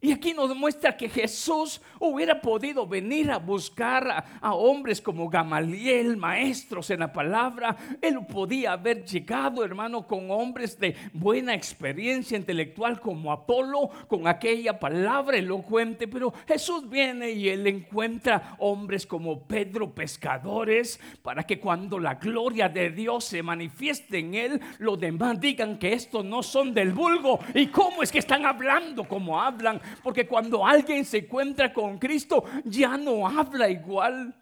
y 0.05 0.12
aquí 0.12 0.35
nos 0.35 0.50
demuestra 0.50 0.95
que 0.95 1.09
Jesús 1.09 1.81
hubiera 2.00 2.39
podido 2.39 2.85
venir 2.85 3.31
a 3.31 3.39
buscar 3.39 4.24
a, 4.39 4.53
hombres 4.53 5.01
como 5.01 5.27
Gamaliel, 5.27 6.15
maestros 6.15 6.91
en 6.91 7.00
la 7.00 7.12
palabra. 7.12 7.75
Él 8.00 8.19
podía 8.31 8.74
haber 8.74 9.03
llegado, 9.03 9.65
hermano, 9.65 10.05
con 10.05 10.29
hombres 10.29 10.77
de 10.79 10.95
buena 11.12 11.55
experiencia 11.55 12.38
intelectual 12.38 13.00
como 13.00 13.31
Apolo, 13.31 13.89
con 14.07 14.27
aquella 14.27 14.79
palabra 14.79 15.38
elocuente. 15.38 16.07
Pero 16.07 16.31
Jesús 16.47 16.88
viene 16.88 17.31
y 17.31 17.50
él 17.50 17.65
encuentra 17.65 18.57
hombres 18.59 19.07
como 19.07 19.47
Pedro, 19.47 19.95
pescadores, 19.95 21.00
para 21.24 21.45
que 21.45 21.59
cuando 21.59 21.97
la 21.97 22.13
gloria 22.13 22.69
de 22.69 22.91
Dios 22.91 23.25
se 23.25 23.41
manifieste 23.41 24.19
en 24.19 24.35
él, 24.35 24.62
los 24.77 25.00
demás 25.00 25.39
digan 25.39 25.79
que 25.79 25.93
estos 25.93 26.24
no 26.24 26.43
son 26.43 26.75
del 26.75 26.91
vulgo. 26.91 27.39
¿Y 27.55 27.65
cómo 27.65 28.03
es 28.03 28.12
que 28.12 28.19
están 28.19 28.45
hablando 28.45 29.05
como 29.05 29.41
hablan? 29.41 29.81
Porque 30.03 30.27
cuando 30.27 30.65
alguien 30.65 31.05
se 31.05 31.19
encuentra 31.19 31.73
con 31.73 31.97
Cristo, 31.97 32.43
ya 32.63 32.97
no 32.97 33.27
habla 33.27 33.69
igual. 33.69 34.33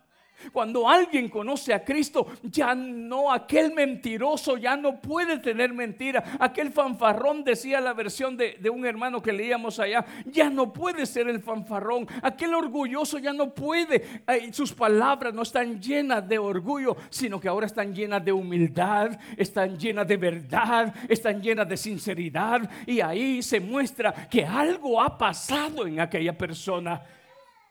Cuando 0.52 0.90
alguien 0.90 1.30
conoce 1.30 1.74
a 1.74 1.84
Cristo, 1.84 2.28
ya 2.44 2.76
no, 2.76 3.32
aquel 3.32 3.74
mentiroso 3.74 4.58
ya 4.58 4.76
no 4.76 5.00
puede 5.00 5.40
tener 5.40 5.74
mentira. 5.74 6.24
Aquel 6.40 6.72
fanfarrón, 6.72 7.44
decía 7.44 7.80
la 7.82 7.94
versión 7.94 8.38
de, 8.38 8.58
un 8.70 8.86
hermano 8.86 9.22
que 9.22 9.34
leíamos 9.34 9.80
allá, 9.80 10.06
ya 10.26 10.50
no 10.50 10.74
puede 10.74 11.06
ser 11.06 11.28
el 11.28 11.42
fanfarrón. 11.42 12.08
Aquel 12.22 12.54
orgulloso 12.54 13.20
ya 13.20 13.34
no 13.34 13.54
puede. 13.54 14.24
sus 14.52 14.74
palabras 14.74 15.34
no 15.34 15.44
están 15.44 15.82
llenas 15.82 16.28
de 16.28 16.38
orgullo, 16.38 16.96
sino 17.10 17.40
que 17.40 17.48
ahora 17.48 17.68
están 17.68 17.94
llenas 17.94 18.24
de 18.24 18.32
humildad, 18.32 19.20
están 19.38 19.78
llenas 19.78 20.08
de 20.08 20.18
verdad, 20.18 20.94
están 21.08 21.42
llenas 21.42 21.68
de 21.68 21.78
sinceridad. 21.78 22.70
Y 22.86 23.02
ahí 23.02 23.42
se 23.42 23.60
muestra 23.60 24.14
que 24.30 24.46
algo 24.46 25.02
ha 25.02 25.18
pasado 25.18 25.86
en 25.86 26.00
aquella 26.00 26.38
persona. 26.38 27.02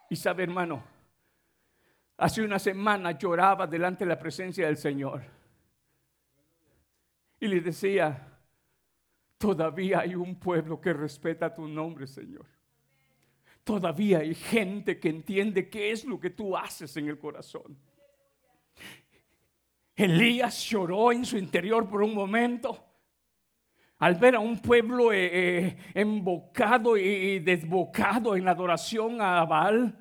Y 0.09 0.17
sabe, 0.17 0.43
hermano, 0.43 0.92
Hace 2.23 2.41
una 2.41 2.61
semana 2.61 3.19
lloraba 3.19 3.67
delante 3.67 4.05
de 4.05 4.11
la 4.11 4.17
presencia 4.17 4.67
del 4.67 4.77
Señor. 4.77 5.25
Y 7.41 7.49
le 7.49 7.61
decía, 7.61 8.39
todavía 9.37 9.99
hay 9.99 10.15
un 10.15 10.37
pueblo 10.37 10.81
que 10.81 10.93
respeta 10.93 11.53
tu 11.53 11.67
nombre, 11.67 12.07
Señor. 12.07 12.47
Todavía 13.65 14.19
hay 14.19 14.37
gente 14.37 15.01
que 15.01 15.09
entiende 15.09 15.69
qué 15.69 15.91
es 15.91 16.05
lo 16.05 16.21
que 16.21 16.31
tú 16.31 16.57
haces 16.57 16.97
en 16.97 17.09
el 17.09 17.19
corazón. 17.19 17.77
Elías 19.97 20.65
lloró 20.71 21.11
en 21.11 21.25
su 21.25 21.37
interior 21.37 21.89
por 21.89 22.05
un 22.05 22.15
momento 22.15 22.85
al 23.99 24.15
ver 24.15 24.37
a 24.37 24.39
un 24.39 24.61
pueblo 24.61 25.13
eh, 25.13 25.27
eh, 25.33 25.77
embocado 25.93 26.97
y 26.97 27.41
desbocado 27.41 28.37
en 28.37 28.47
adoración 28.47 29.21
a 29.21 29.45
Baal. 29.45 29.99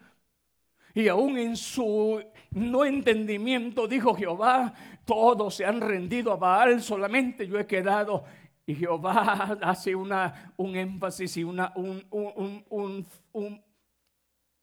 Y 0.94 1.08
aún 1.08 1.38
en 1.38 1.56
su 1.56 2.22
no 2.52 2.84
entendimiento 2.86 3.88
dijo 3.88 4.14
Jehová, 4.14 4.74
todos 5.06 5.56
se 5.56 5.66
han 5.66 5.80
rendido 5.80 6.32
a 6.32 6.36
Baal, 6.36 6.82
solamente 6.82 7.48
yo 7.48 7.58
he 7.58 7.66
quedado. 7.66 8.26
Y 8.66 8.76
Jehová 8.76 9.58
hace 9.62 9.96
una, 9.96 10.54
un 10.58 10.76
énfasis 10.76 11.38
y 11.38 11.44
una, 11.44 11.74
un, 11.76 13.06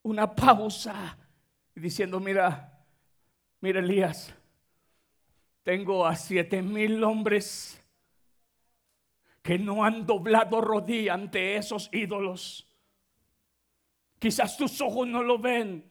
una 0.03 0.35
pausa 0.35 1.19
diciendo, 1.75 2.21
mira, 2.21 2.83
mira 3.61 3.81
Elías, 3.81 4.35
tengo 5.63 6.07
a 6.07 6.17
siete 6.17 6.63
mil 6.63 7.03
hombres 7.05 7.83
que 9.43 9.59
no 9.59 9.85
han 9.85 10.07
doblado 10.07 10.61
rodilla 10.61 11.15
ante 11.15 11.57
esos 11.57 11.89
ídolos. 11.93 12.67
Quizás 14.19 14.57
tus 14.57 14.81
ojos 14.81 15.07
no 15.07 15.23
lo 15.23 15.39
ven, 15.39 15.89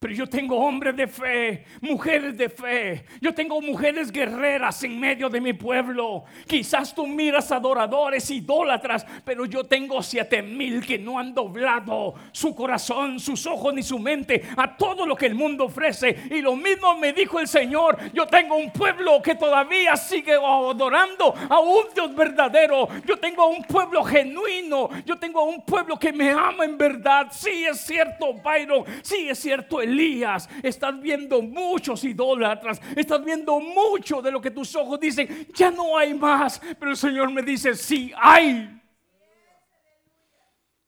pero 0.00 0.14
yo 0.14 0.26
tengo 0.26 0.56
hombres 0.56 0.96
de 0.96 1.06
fe, 1.06 1.66
mujeres 1.82 2.34
de 2.34 2.48
fe. 2.48 3.04
Yo 3.20 3.34
tengo 3.34 3.60
mujeres 3.60 4.10
guerreras 4.10 4.82
en 4.82 4.98
medio 4.98 5.28
de 5.28 5.42
mi 5.42 5.52
pueblo. 5.52 6.24
Quizás 6.46 6.94
tú 6.94 7.06
miras 7.06 7.52
adoradores, 7.52 8.30
idólatras, 8.30 9.04
pero 9.26 9.44
yo 9.44 9.62
tengo 9.64 10.02
siete 10.02 10.40
mil 10.40 10.86
que 10.86 10.98
no 10.98 11.18
han 11.18 11.34
doblado 11.34 12.14
su 12.32 12.54
corazón, 12.54 13.20
sus 13.20 13.44
ojos 13.44 13.74
ni 13.74 13.82
su 13.82 13.98
mente 13.98 14.42
a 14.56 14.74
todo 14.74 15.04
lo 15.04 15.14
que 15.14 15.26
el 15.26 15.34
mundo 15.34 15.66
ofrece. 15.66 16.16
Y 16.30 16.40
lo 16.40 16.56
mismo 16.56 16.96
me 16.96 17.12
dijo 17.12 17.38
el 17.38 17.46
Señor. 17.46 17.98
Yo 18.14 18.26
tengo 18.26 18.56
un 18.56 18.72
pueblo 18.72 19.20
que 19.20 19.34
todavía 19.34 19.96
sigue 19.96 20.32
adorando 20.32 21.34
a 21.46 21.60
un 21.60 21.84
Dios 21.94 22.14
verdadero. 22.14 22.88
Yo 23.04 23.18
tengo 23.18 23.48
un 23.48 23.64
pueblo 23.64 24.02
genuino. 24.02 24.88
Yo 25.04 25.18
tengo 25.18 25.42
un 25.42 25.62
pueblo 25.62 25.98
que 25.98 26.10
me 26.10 26.30
ama 26.30 26.64
en 26.64 26.78
verdad. 26.78 27.26
Sí 27.32 27.66
es 27.66 27.82
cierto, 27.82 28.32
Byron. 28.32 28.84
Sí 29.02 29.28
es 29.28 29.38
cierto, 29.38 29.82
Elías, 29.90 30.48
estás 30.62 31.00
viendo 31.00 31.42
muchos 31.42 32.04
idólatras, 32.04 32.80
estás 32.96 33.24
viendo 33.24 33.58
mucho 33.60 34.22
de 34.22 34.30
lo 34.30 34.40
que 34.40 34.50
tus 34.50 34.74
ojos 34.76 35.00
dicen, 35.00 35.48
ya 35.54 35.70
no 35.70 35.98
hay 35.98 36.14
más, 36.14 36.60
pero 36.78 36.92
el 36.92 36.96
Señor 36.96 37.30
me 37.32 37.42
dice, 37.42 37.74
sí 37.74 38.12
hay, 38.16 38.80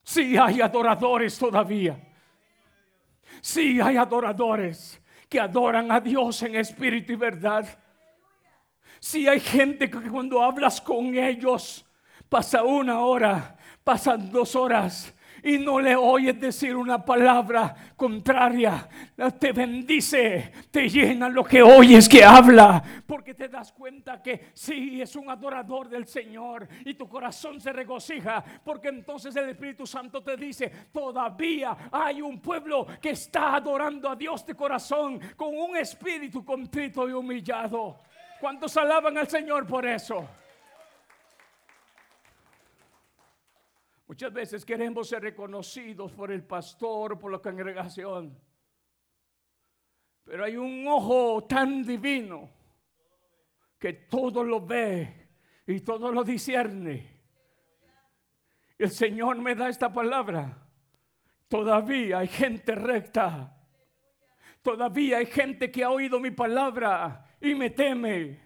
sí 0.03 0.37
hay 0.37 0.61
adoradores 0.61 1.39
todavía, 1.39 1.99
sí 3.41 3.81
hay 3.81 3.97
adoradores 3.97 5.01
que 5.29 5.41
adoran 5.41 5.91
a 5.91 5.99
Dios 5.99 6.43
en 6.43 6.57
espíritu 6.57 7.15
y 7.15 7.17
verdad. 7.17 7.67
Si 9.01 9.27
hay 9.27 9.41
gente 9.41 9.91
que 9.91 10.11
cuando 10.11 10.43
hablas 10.43 10.81
con 10.81 11.17
ellos 11.17 11.85
pasa 12.29 12.63
una 12.63 13.01
hora, 13.01 13.57
pasan 13.83 14.31
dos 14.31 14.55
horas, 14.55 15.15
y 15.43 15.59
no 15.59 15.81
le 15.81 15.97
oyes 15.97 16.41
decir 16.41 16.77
una 16.77 17.05
palabra 17.05 17.75
contraria, 17.97 18.89
te 19.39 19.53
bendice, 19.53 20.53
te 20.71 20.89
llena 20.89 21.29
lo 21.29 21.45
que 21.45 21.63
oyes 21.63 22.09
que 22.09 22.25
habla, 22.25 22.83
porque 23.07 23.35
te 23.35 23.49
das 23.49 23.73
cuenta 23.73 24.23
que 24.23 24.51
sí 24.55 25.01
es 25.01 25.17
un 25.17 25.29
adorador 25.31 25.89
del 25.89 26.07
Señor 26.07 26.69
y 26.85 26.95
tu 26.95 27.09
corazón 27.09 27.61
se 27.61 27.73
regocija, 27.73 28.43
porque 28.65 28.89
entonces 28.89 29.35
el 29.37 29.51
Espíritu 29.51 29.87
Santo 29.87 30.23
te 30.23 30.37
dice, 30.37 30.71
todavía 30.93 31.77
hay 31.91 32.23
un 32.23 32.41
pueblo 32.41 32.87
que 33.01 33.11
está 33.11 33.57
adorando 33.57 34.11
a 34.11 34.17
Dios 34.17 34.47
de 34.47 34.55
corazón 34.55 35.21
con 35.37 35.57
un 35.57 35.77
espíritu 35.77 36.45
contrito 36.45 37.09
y 37.09 37.13
humillado. 37.13 38.01
¿Cuántos 38.41 38.77
alaban 38.77 39.17
al 39.19 39.29
Señor 39.29 39.67
por 39.67 39.87
eso? 39.87 40.29
Muchas 44.13 44.31
veces 44.31 44.63
queremos 44.63 45.09
ser 45.09 45.23
reconocidos 45.23 46.13
por 46.13 46.31
el 46.31 46.45
pastor, 46.45 47.19
por 47.19 47.33
la 47.33 47.39
congregación. 47.39 48.39
Pero 50.23 50.45
hay 50.45 50.55
un 50.59 50.87
ojo 50.87 51.45
tan 51.45 51.83
divino 51.83 52.51
que 53.79 53.95
todo 53.95 54.45
lo 54.45 54.61
ve 54.67 55.31
y 55.67 55.81
todo 55.81 56.13
lo 56.13 56.23
discierne. 56.25 57.23
El 58.77 58.91
Señor 58.91 59.39
me 59.39 59.55
da 59.55 59.71
esta 59.71 59.91
palabra. 59.91 60.59
Todavía 61.49 62.19
hay 62.19 62.29
gente 62.29 62.75
recta 62.75 63.57
Todavía 64.61 65.17
hay 65.17 65.27
gente 65.27 65.71
que 65.71 65.85
ha 65.85 65.91
oído 65.91 66.21
mi 66.21 66.33
palabra 66.33 67.25
y 67.41 67.55
me 67.55 67.71
teme. 67.71 68.42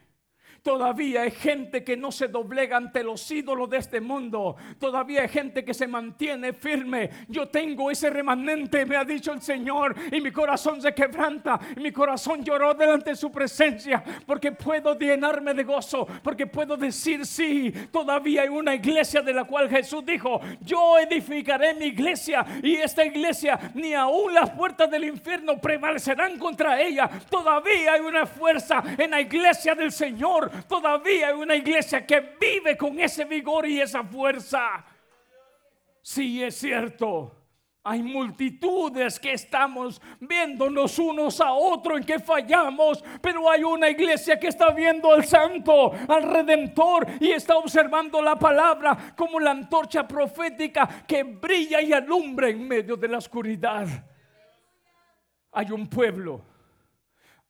Todavía 0.67 1.23
hay 1.23 1.31
gente 1.31 1.85
que 1.85 1.97
no 1.97 2.11
se 2.11 2.27
doblega 2.27 2.77
ante 2.77 3.05
los 3.05 3.31
ídolos 3.31 3.71
de 3.71 3.77
este 3.77 4.01
mundo. 4.01 4.57
Todavía 4.81 5.23
hay 5.23 5.29
gente 5.29 5.65
que 5.65 5.73
se 5.73 5.87
mantiene 5.87 6.53
firme. 6.53 7.09
Yo 7.29 7.47
tengo 7.47 7.89
ese 7.89 8.11
remanente, 8.11 8.85
me 8.85 8.97
ha 8.97 9.05
dicho 9.05 9.33
el 9.33 9.41
Señor, 9.41 9.95
y 10.11 10.21
mi 10.21 10.33
corazón 10.33 10.83
se 10.83 10.93
quebranta. 10.93 11.61
Mi 11.77 11.93
corazón 11.93 12.43
lloró 12.43 12.75
delante 12.75 13.11
de 13.11 13.17
su 13.17 13.31
presencia, 13.31 14.03
porque 14.27 14.51
puedo 14.51 14.99
llenarme 14.99 15.55
de 15.55 15.63
gozo, 15.63 16.05
porque 16.25 16.49
puedo 16.49 16.77
decir 16.77 17.25
sí. 17.27 17.73
Todavía 17.93 18.43
hay 18.43 18.49
una 18.49 18.75
iglesia 18.75 19.23
de 19.23 19.35
la 19.35 19.45
cual 19.45 19.71
Jesús 19.71 20.05
dijo: 20.05 20.41
Yo 20.63 20.99
edificaré 20.99 21.75
mi 21.75 21.87
iglesia, 21.87 22.45
y 22.61 22.75
esta 22.75 23.05
iglesia, 23.05 23.71
ni 23.75 23.95
aún 23.95 24.35
las 24.35 24.51
puertas 24.51 24.91
del 24.91 25.05
infierno 25.05 25.61
prevalecerán 25.61 26.41
contra 26.41 26.83
ella. 26.83 27.09
Todavía 27.31 27.93
hay 27.93 28.01
una 28.01 28.27
fuerza 28.27 28.83
en 28.99 29.13
la 29.13 29.21
iglesia 29.21 29.77
del 29.77 29.93
Señor 29.93 30.56
todavía 30.69 31.29
hay 31.29 31.35
una 31.35 31.55
iglesia 31.55 32.07
que 32.07 32.21
vive 32.41 32.77
con 32.77 32.99
ese 32.99 33.25
vigor 33.25 33.67
y 33.67 33.81
esa 33.81 34.03
fuerza. 34.05 34.85
Sí, 36.03 36.43
es 36.43 36.57
cierto. 36.57 37.47
Hay 37.89 38.03
multitudes 38.03 39.21
que 39.21 39.33
estamos 39.33 40.03
viéndonos 40.19 40.99
unos 40.99 41.41
a 41.41 41.53
otros 41.53 41.99
en 41.99 42.05
que 42.05 42.19
fallamos, 42.19 43.05
pero 43.23 43.49
hay 43.49 43.63
una 43.63 43.89
iglesia 43.89 44.41
que 44.41 44.49
está 44.49 44.71
viendo 44.71 45.13
al 45.13 45.25
santo, 45.25 45.93
al 46.09 46.25
redentor 46.25 47.07
y 47.21 47.31
está 47.31 47.57
observando 47.57 48.21
la 48.21 48.37
palabra 48.37 49.15
como 49.17 49.39
la 49.39 49.53
antorcha 49.53 50.07
profética 50.07 51.05
que 51.07 51.23
brilla 51.23 51.81
y 51.81 51.93
alumbra 51.93 52.49
en 52.49 52.67
medio 52.67 52.97
de 52.97 53.07
la 53.07 53.19
oscuridad. 53.19 53.87
Hay 55.53 55.71
un 55.71 55.87
pueblo, 55.87 56.45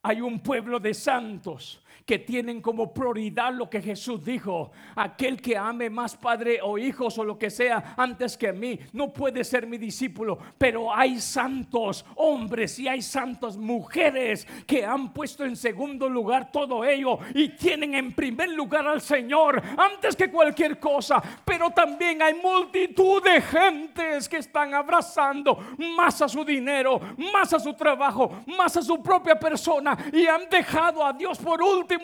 hay 0.03 0.21
un 0.21 0.39
pueblo 0.39 0.79
de 0.79 0.93
santos 0.93 1.83
que 2.07 2.19
tienen 2.19 2.61
como 2.61 2.93
prioridad 2.93 3.53
lo 3.53 3.69
que 3.69 3.81
Jesús 3.81 4.23
dijo. 4.23 4.71
Aquel 4.95 5.41
que 5.41 5.57
ame 5.57 5.89
más 5.89 6.15
padre 6.15 6.59
o 6.63 6.77
hijos 6.77 7.17
o 7.17 7.23
lo 7.25 7.37
que 7.37 7.49
sea 7.49 7.95
antes 7.97 8.37
que 8.37 8.53
mí 8.53 8.79
no 8.93 9.11
puede 9.11 9.43
ser 9.43 9.67
mi 9.67 9.77
discípulo. 9.77 10.37
Pero 10.57 10.95
hay 10.95 11.19
santos 11.19 12.05
hombres 12.15 12.79
y 12.79 12.87
hay 12.87 13.01
santas 13.01 13.57
mujeres 13.57 14.47
que 14.65 14.85
han 14.85 15.11
puesto 15.11 15.43
en 15.43 15.57
segundo 15.57 16.07
lugar 16.07 16.49
todo 16.49 16.85
ello 16.85 17.19
y 17.35 17.49
tienen 17.49 17.93
en 17.93 18.13
primer 18.13 18.51
lugar 18.51 18.87
al 18.87 19.01
Señor 19.01 19.61
antes 19.77 20.15
que 20.15 20.31
cualquier 20.31 20.79
cosa. 20.79 21.21
Pero 21.43 21.71
también 21.71 22.21
hay 22.21 22.35
multitud 22.35 23.21
de 23.21 23.41
gentes 23.41 24.29
que 24.29 24.37
están 24.37 24.73
abrazando 24.73 25.59
más 25.97 26.21
a 26.21 26.29
su 26.29 26.45
dinero, 26.45 27.01
más 27.33 27.51
a 27.51 27.59
su 27.59 27.73
trabajo, 27.73 28.43
más 28.45 28.77
a 28.77 28.81
su 28.81 29.03
propia 29.03 29.37
persona 29.37 29.97
y 30.13 30.25
han 30.25 30.47
dejado 30.49 31.05
a 31.05 31.11
Dios 31.11 31.37
por 31.37 31.61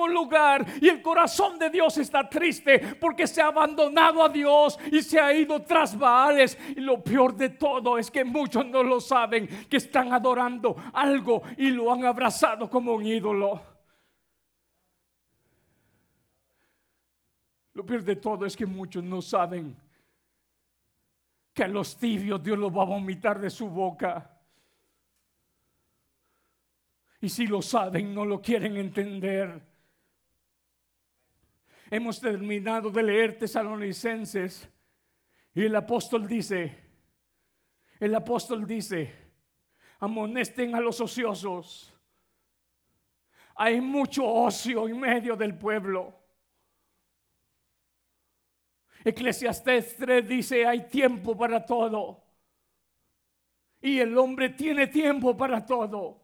lugar 0.08 0.66
y 0.82 0.90
el 0.90 1.02
corazón 1.02 1.58
de 1.60 1.70
Dios 1.70 1.98
está 1.98 2.28
triste 2.30 2.96
porque 3.00 3.28
se 3.28 3.42
ha 3.42 3.48
abandonado 3.48 4.24
a 4.24 4.30
Dios 4.30 4.80
y 4.92 5.02
se 5.02 5.20
ha 5.20 5.34
ido 5.34 5.62
tras 5.62 5.98
Baales. 5.98 6.58
Y 6.76 6.82
lo 6.82 7.04
peor 7.04 7.36
de 7.36 7.50
todo 7.50 7.98
es 7.98 8.12
que 8.12 8.24
muchos 8.24 8.66
no 8.66 8.84
lo 8.84 9.00
saben, 9.00 9.48
que 9.70 9.78
están 9.78 10.14
adorando 10.14 10.76
algo 10.94 11.44
y 11.58 11.70
lo 11.70 11.92
han 11.92 12.06
abrazado 12.06 12.70
como 12.70 12.94
un 12.94 13.06
ídolo. 13.06 13.62
Lo 17.74 17.86
peor 17.86 18.04
de 18.04 18.16
todo 18.16 18.46
es 18.46 18.56
que 18.56 18.66
muchos 18.66 19.04
no 19.04 19.22
saben 19.22 19.76
que 21.54 21.64
a 21.64 21.68
los 21.68 21.98
tibios 21.98 22.44
Dios 22.44 22.58
los 22.58 22.76
va 22.76 22.84
a 22.84 22.86
vomitar 22.86 23.40
de 23.40 23.50
su 23.50 23.70
boca. 23.70 24.30
Y 27.22 27.30
si 27.30 27.48
lo 27.48 27.62
saben, 27.62 28.14
no 28.14 28.26
lo 28.26 28.42
quieren 28.42 28.76
entender. 28.78 29.62
Hemos 31.96 32.20
terminado 32.20 32.90
de 32.90 33.04
leer 33.04 33.38
Tesalonicenses 33.38 34.68
y 35.54 35.64
el 35.64 35.76
apóstol 35.76 36.28
dice, 36.28 36.76
el 38.00 38.16
apóstol 38.16 38.66
dice, 38.66 39.14
amonesten 40.00 40.74
a 40.74 40.80
los 40.80 41.00
ociosos. 41.00 41.94
Hay 43.54 43.80
mucho 43.80 44.26
ocio 44.26 44.88
en 44.88 45.00
medio 45.00 45.36
del 45.36 45.56
pueblo. 45.56 46.20
Eclesiastés 49.06 49.96
3 49.98 50.28
dice, 50.28 50.66
hay 50.66 50.88
tiempo 50.88 51.38
para 51.38 51.64
todo. 51.64 52.24
Y 53.82 54.00
el 54.00 54.18
hombre 54.18 54.50
tiene 54.50 54.88
tiempo 54.88 55.38
para 55.38 55.64
todo. 55.64 56.20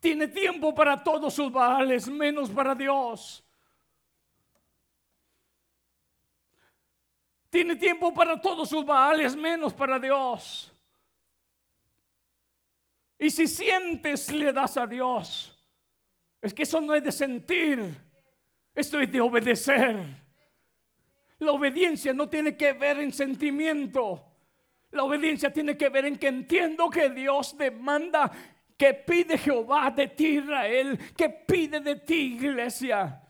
Tiene 0.00 0.28
tiempo 0.28 0.74
para 0.74 1.04
todos 1.04 1.34
sus 1.34 1.52
baales, 1.52 2.08
menos 2.08 2.48
para 2.48 2.74
Dios. 2.74 3.44
Tiene 7.52 7.76
tiempo 7.76 8.14
para 8.14 8.40
todos 8.40 8.66
sus 8.66 8.82
baales, 8.82 9.36
menos 9.36 9.74
para 9.74 9.98
Dios. 9.98 10.72
Y 13.18 13.28
si 13.28 13.46
sientes, 13.46 14.32
le 14.32 14.54
das 14.54 14.78
a 14.78 14.86
Dios. 14.86 15.54
Es 16.40 16.54
que 16.54 16.62
eso 16.62 16.80
no 16.80 16.94
es 16.94 17.04
de 17.04 17.12
sentir, 17.12 17.94
esto 18.74 18.98
es 18.98 19.12
de 19.12 19.20
obedecer. 19.20 19.98
La 21.40 21.52
obediencia 21.52 22.14
no 22.14 22.26
tiene 22.26 22.56
que 22.56 22.72
ver 22.72 23.00
en 23.00 23.12
sentimiento. 23.12 24.24
La 24.90 25.04
obediencia 25.04 25.52
tiene 25.52 25.76
que 25.76 25.90
ver 25.90 26.06
en 26.06 26.16
que 26.16 26.28
entiendo 26.28 26.88
que 26.88 27.10
Dios 27.10 27.54
demanda, 27.58 28.32
que 28.78 28.94
pide 28.94 29.36
Jehová 29.36 29.90
de 29.90 30.08
ti, 30.08 30.38
Israel, 30.38 30.98
que 31.14 31.28
pide 31.28 31.80
de 31.80 31.96
ti, 31.96 32.38
iglesia, 32.38 33.22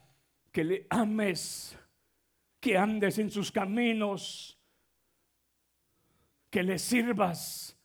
que 0.52 0.62
le 0.62 0.86
ames 0.90 1.76
que 2.62 2.78
andes 2.78 3.18
en 3.18 3.28
sus 3.28 3.50
caminos, 3.50 4.56
que 6.48 6.62
le 6.62 6.78
sirvas. 6.78 7.76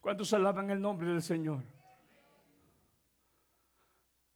¿Cuántos 0.00 0.32
alaban 0.32 0.70
el 0.70 0.80
nombre 0.80 1.06
del 1.06 1.22
Señor? 1.22 1.62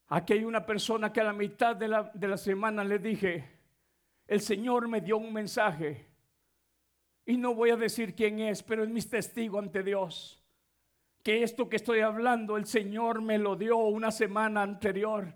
Aquí 0.06 0.34
hay 0.34 0.44
una 0.44 0.64
persona 0.64 1.12
que 1.12 1.20
a 1.20 1.24
la 1.24 1.32
mitad 1.32 1.74
de 1.74 1.88
la, 1.88 2.12
de 2.14 2.28
la 2.28 2.36
semana 2.36 2.84
le 2.84 3.00
dije, 3.00 3.58
el 4.28 4.40
Señor 4.40 4.86
me 4.86 5.00
dio 5.00 5.16
un 5.16 5.32
mensaje 5.32 6.08
y 7.26 7.36
no 7.36 7.56
voy 7.56 7.70
a 7.70 7.76
decir 7.76 8.14
quién 8.14 8.38
es, 8.38 8.62
pero 8.62 8.84
es 8.84 8.88
mi 8.88 9.02
testigo 9.02 9.58
ante 9.58 9.82
Dios 9.82 10.43
que 11.24 11.42
esto 11.42 11.70
que 11.70 11.76
estoy 11.76 12.00
hablando 12.00 12.58
el 12.58 12.66
Señor 12.66 13.22
me 13.22 13.38
lo 13.38 13.56
dio 13.56 13.78
una 13.78 14.12
semana 14.12 14.62
anterior 14.62 15.34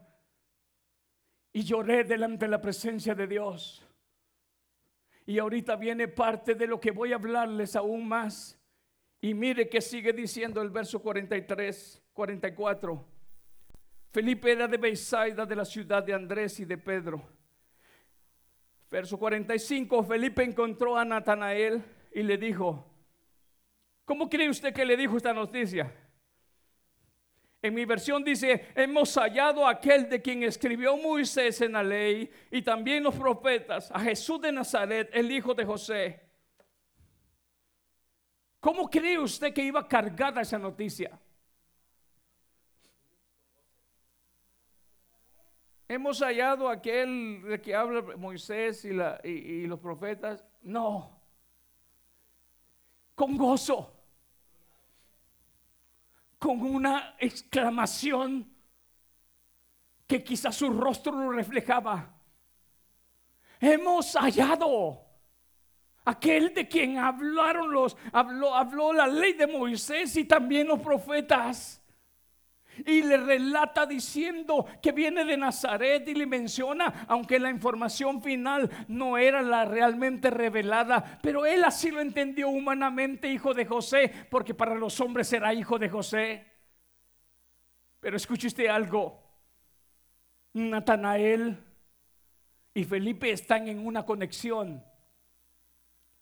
y 1.50 1.62
lloré 1.62 2.04
delante 2.04 2.44
de 2.44 2.50
la 2.50 2.60
presencia 2.60 3.14
de 3.14 3.26
Dios. 3.26 3.82
Y 5.24 5.38
ahorita 5.38 5.76
viene 5.76 6.06
parte 6.06 6.54
de 6.54 6.66
lo 6.66 6.78
que 6.78 6.90
voy 6.90 7.12
a 7.12 7.16
hablarles 7.16 7.74
aún 7.74 8.06
más. 8.06 8.60
Y 9.20 9.32
mire 9.32 9.68
que 9.68 9.80
sigue 9.80 10.12
diciendo 10.12 10.60
el 10.60 10.68
verso 10.68 11.00
43, 11.00 12.02
44. 12.12 13.08
Felipe 14.12 14.52
era 14.52 14.68
de 14.68 14.76
Beisaida, 14.76 15.46
de 15.46 15.56
la 15.56 15.64
ciudad 15.64 16.04
de 16.04 16.12
Andrés 16.12 16.60
y 16.60 16.66
de 16.66 16.76
Pedro. 16.76 17.26
Verso 18.90 19.18
45, 19.18 20.04
Felipe 20.04 20.42
encontró 20.42 20.98
a 20.98 21.04
Natanael 21.04 21.82
y 22.14 22.22
le 22.22 22.36
dijo, 22.36 22.97
¿Cómo 24.08 24.26
cree 24.26 24.48
usted 24.48 24.72
que 24.72 24.86
le 24.86 24.96
dijo 24.96 25.18
esta 25.18 25.34
noticia? 25.34 25.94
En 27.60 27.74
mi 27.74 27.84
versión 27.84 28.24
dice, 28.24 28.72
hemos 28.74 29.14
hallado 29.18 29.66
a 29.66 29.72
aquel 29.72 30.08
de 30.08 30.22
quien 30.22 30.42
escribió 30.44 30.96
Moisés 30.96 31.60
en 31.60 31.72
la 31.72 31.82
ley 31.82 32.30
y 32.50 32.62
también 32.62 33.02
los 33.02 33.14
profetas, 33.14 33.90
a 33.90 34.00
Jesús 34.00 34.40
de 34.40 34.50
Nazaret, 34.50 35.10
el 35.12 35.30
hijo 35.30 35.52
de 35.52 35.62
José. 35.66 36.26
¿Cómo 38.60 38.88
cree 38.88 39.18
usted 39.18 39.52
que 39.52 39.62
iba 39.62 39.86
cargada 39.86 40.40
esa 40.40 40.58
noticia? 40.58 41.20
Hemos 45.86 46.20
hallado 46.20 46.66
a 46.66 46.72
aquel 46.72 47.42
de 47.42 47.60
que 47.60 47.74
habla 47.74 48.00
Moisés 48.16 48.86
y, 48.86 49.28
y 49.28 49.66
los 49.66 49.78
profetas. 49.78 50.42
No, 50.62 51.20
con 53.14 53.36
gozo 53.36 53.96
con 56.38 56.62
una 56.62 57.16
exclamación 57.18 58.54
que 60.06 60.22
quizás 60.22 60.56
su 60.56 60.70
rostro 60.70 61.12
lo 61.12 61.30
reflejaba. 61.32 62.14
Hemos 63.60 64.14
hallado 64.14 65.04
aquel 66.04 66.54
de 66.54 66.66
quien 66.68 66.98
hablaron 66.98 67.72
los, 67.72 67.96
habló, 68.12 68.54
habló 68.54 68.92
la 68.92 69.06
ley 69.06 69.34
de 69.34 69.46
Moisés 69.46 70.16
y 70.16 70.24
también 70.24 70.68
los 70.68 70.80
profetas. 70.80 71.82
Y 72.86 73.02
le 73.02 73.16
relata 73.16 73.86
diciendo 73.86 74.66
que 74.82 74.92
viene 74.92 75.24
de 75.24 75.36
Nazaret 75.36 76.06
y 76.08 76.14
le 76.14 76.26
menciona, 76.26 77.06
aunque 77.08 77.38
la 77.38 77.50
información 77.50 78.22
final 78.22 78.70
no 78.88 79.18
era 79.18 79.42
la 79.42 79.64
realmente 79.64 80.30
revelada, 80.30 81.18
pero 81.22 81.46
él 81.46 81.64
así 81.64 81.90
lo 81.90 82.00
entendió 82.00 82.48
humanamente, 82.48 83.28
hijo 83.28 83.54
de 83.54 83.66
José, 83.66 84.12
porque 84.30 84.54
para 84.54 84.74
los 84.74 85.00
hombres 85.00 85.32
era 85.32 85.54
hijo 85.54 85.78
de 85.78 85.88
José. 85.88 86.46
Pero 88.00 88.16
escuche 88.16 88.46
usted 88.46 88.66
algo, 88.66 89.22
Natanael 90.52 91.58
y 92.74 92.84
Felipe 92.84 93.30
están 93.30 93.68
en 93.68 93.84
una 93.84 94.04
conexión. 94.04 94.84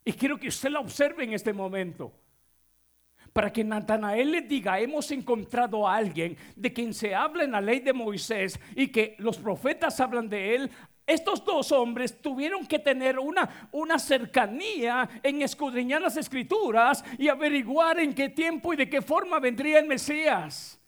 Y 0.05 0.13
quiero 0.13 0.39
que 0.39 0.49
usted 0.49 0.71
la 0.71 0.81
observe 0.81 1.25
en 1.25 1.33
este 1.33 1.53
momento 1.53 2.26
para 3.37 3.53
que 3.53 3.63
Natanael 3.63 4.33
le 4.33 4.41
diga, 4.41 4.81
hemos 4.81 5.11
encontrado 5.11 5.87
a 5.87 5.95
alguien 5.95 6.39
de 6.57 6.73
quien 6.73 6.95
se 6.95 7.15
habla 7.15 7.45
en 7.45 7.53
la 7.53 7.61
ley 7.61 7.81
de 7.81 7.93
Moisés 7.93 8.59
y 8.75 8.89
que 8.89 9.15
los 9.19 9.37
profetas 9.37 10.01
hablan 10.01 10.27
de 10.27 10.55
él. 10.55 10.71
Estos 11.07 11.45
dos 11.45 11.71
hombres 11.71 12.23
tuvieron 12.23 12.67
que 12.67 12.79
tener 12.79 13.19
una, 13.19 13.69
una 13.73 13.99
cercanía 13.99 15.07
en 15.23 15.43
escudriñar 15.43 16.01
las 16.01 16.17
escrituras 16.17 17.05
y 17.19 17.29
averiguar 17.29 18.01
en 18.01 18.15
qué 18.15 18.31
tiempo 18.31 18.73
y 18.73 18.77
de 18.79 18.89
qué 18.89 19.03
forma 19.03 19.39
vendría 19.39 19.81
el 19.81 19.87
Mesías. 19.87 20.81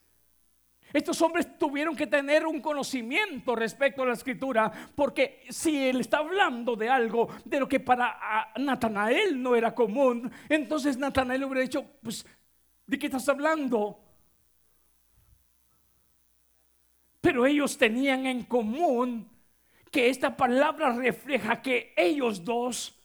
Estos 0.93 1.21
hombres 1.21 1.59
tuvieron 1.59 1.95
que 1.95 2.07
tener 2.07 2.47
un 2.47 2.61
conocimiento 2.61 3.55
respecto 3.55 4.03
a 4.03 4.07
la 4.07 4.15
escritura, 4.15 4.73
porque 4.95 5.45
si 5.51 5.87
él 5.87 6.01
está 6.01 6.19
hablando 6.19 6.77
de 6.77 6.89
algo 6.89 7.29
de 7.45 7.61
lo 7.61 7.69
que 7.69 7.81
para 7.81 8.51
Natanael 8.57 9.43
no 9.43 9.55
era 9.55 9.75
común, 9.75 10.31
entonces 10.49 10.97
Natanael 10.97 11.45
hubiera 11.45 11.61
dicho, 11.61 11.85
pues 12.03 12.25
¿De 12.89 12.99
qué 12.99 13.07
estás 13.07 13.29
hablando? 13.29 14.01
Pero 17.21 17.45
ellos 17.45 17.77
tenían 17.77 18.25
en 18.25 18.45
común 18.45 19.29
que 19.91 20.09
esta 20.09 20.35
palabra 20.35 20.95
refleja 20.95 21.61
que 21.61 21.93
ellos 21.95 22.43
dos 22.43 22.99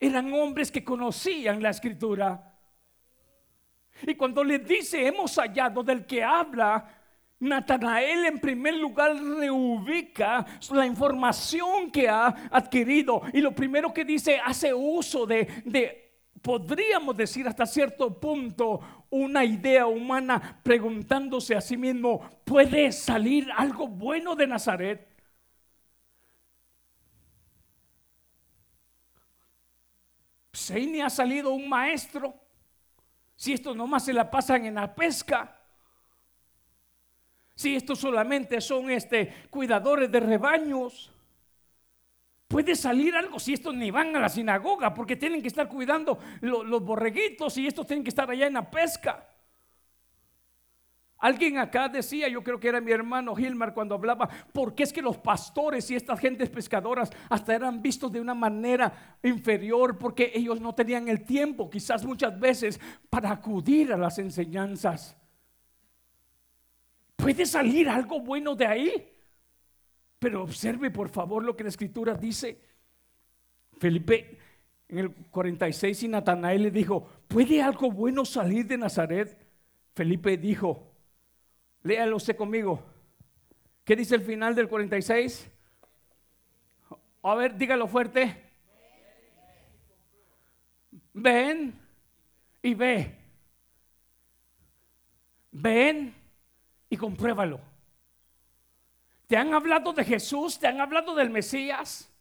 eran 0.00 0.32
hombres 0.32 0.72
que 0.72 0.82
conocían 0.82 1.62
la 1.62 1.68
escritura. 1.68 2.58
Y 4.06 4.14
cuando 4.14 4.42
le 4.42 4.58
dice 4.60 5.06
hemos 5.06 5.36
hallado 5.36 5.82
del 5.82 6.06
que 6.06 6.24
habla, 6.24 6.98
Natanael 7.38 8.24
en 8.24 8.38
primer 8.38 8.76
lugar 8.76 9.14
reubica 9.14 10.46
la 10.70 10.86
información 10.86 11.90
que 11.90 12.08
ha 12.08 12.28
adquirido 12.50 13.20
y 13.34 13.42
lo 13.42 13.52
primero 13.52 13.92
que 13.92 14.06
dice 14.06 14.40
hace 14.42 14.72
uso 14.72 15.26
de, 15.26 15.62
de 15.66 16.01
podríamos 16.42 17.16
decir 17.16 17.46
hasta 17.46 17.64
cierto 17.64 18.18
punto, 18.18 18.80
una 19.10 19.44
idea 19.44 19.86
humana 19.86 20.60
preguntándose 20.62 21.54
a 21.54 21.60
sí 21.60 21.76
mismo, 21.76 22.28
¿puede 22.44 22.90
salir 22.90 23.48
algo 23.56 23.86
bueno 23.86 24.34
de 24.34 24.46
Nazaret? 24.46 25.08
Si 30.52 30.86
ni 30.86 31.00
ha 31.00 31.10
salido 31.10 31.52
un 31.52 31.68
maestro, 31.68 32.34
si 33.36 33.52
estos 33.52 33.76
nomás 33.76 34.04
se 34.04 34.12
la 34.12 34.30
pasan 34.30 34.66
en 34.66 34.74
la 34.74 34.94
pesca, 34.94 35.60
si 37.54 37.76
estos 37.76 37.98
solamente 37.98 38.60
son 38.60 38.90
este, 38.90 39.46
cuidadores 39.50 40.10
de 40.10 40.20
rebaños, 40.20 41.11
puede 42.52 42.76
salir 42.76 43.16
algo 43.16 43.40
si 43.40 43.54
estos 43.54 43.74
ni 43.74 43.90
van 43.90 44.14
a 44.14 44.20
la 44.20 44.28
sinagoga 44.28 44.92
porque 44.92 45.16
tienen 45.16 45.40
que 45.40 45.48
estar 45.48 45.66
cuidando 45.68 46.18
los 46.42 46.84
borreguitos 46.84 47.56
y 47.56 47.66
estos 47.66 47.86
tienen 47.86 48.04
que 48.04 48.10
estar 48.10 48.30
allá 48.30 48.46
en 48.46 48.52
la 48.52 48.70
pesca. 48.70 49.26
Alguien 51.16 51.56
acá 51.56 51.88
decía, 51.88 52.28
yo 52.28 52.42
creo 52.42 52.60
que 52.60 52.68
era 52.68 52.80
mi 52.80 52.92
hermano 52.92 53.34
Gilmar 53.34 53.72
cuando 53.72 53.94
hablaba, 53.94 54.28
porque 54.52 54.82
es 54.82 54.92
que 54.92 55.00
los 55.00 55.16
pastores 55.16 55.90
y 55.90 55.94
estas 55.94 56.20
gentes 56.20 56.50
pescadoras 56.50 57.10
hasta 57.30 57.54
eran 57.54 57.80
vistos 57.80 58.12
de 58.12 58.20
una 58.20 58.34
manera 58.34 59.16
inferior 59.22 59.96
porque 59.96 60.32
ellos 60.34 60.60
no 60.60 60.74
tenían 60.74 61.08
el 61.08 61.24
tiempo, 61.24 61.70
quizás 61.70 62.04
muchas 62.04 62.38
veces, 62.38 62.78
para 63.08 63.30
acudir 63.30 63.94
a 63.94 63.96
las 63.96 64.18
enseñanzas. 64.18 65.16
¿Puede 67.16 67.46
salir 67.46 67.88
algo 67.88 68.20
bueno 68.20 68.54
de 68.54 68.66
ahí? 68.66 69.11
Pero 70.22 70.44
observe 70.44 70.92
por 70.92 71.08
favor 71.08 71.42
lo 71.42 71.56
que 71.56 71.64
la 71.64 71.70
escritura 71.70 72.14
dice. 72.14 72.56
Felipe 73.76 74.38
en 74.86 74.98
el 74.98 75.12
46 75.12 76.04
y 76.04 76.06
Natanael 76.06 76.62
le 76.62 76.70
dijo, 76.70 77.08
¿puede 77.26 77.60
algo 77.60 77.90
bueno 77.90 78.24
salir 78.24 78.68
de 78.68 78.78
Nazaret? 78.78 79.36
Felipe 79.96 80.36
dijo, 80.36 80.94
léalo 81.82 82.18
usted 82.18 82.36
conmigo. 82.36 82.84
¿Qué 83.82 83.96
dice 83.96 84.14
el 84.14 84.20
final 84.20 84.54
del 84.54 84.68
46? 84.68 85.50
A 87.24 87.34
ver, 87.34 87.56
dígalo 87.56 87.88
fuerte. 87.88 88.44
Ven 91.14 91.74
y 92.62 92.74
ve. 92.74 93.18
Ven 95.50 96.14
y 96.88 96.96
compruébalo. 96.96 97.71
Te 99.32 99.38
han 99.38 99.54
hablado 99.54 99.94
de 99.94 100.04
Jesús, 100.04 100.58
te 100.58 100.66
han 100.66 100.78
hablado 100.78 101.14
del 101.14 101.30
Mesías, 101.30 102.12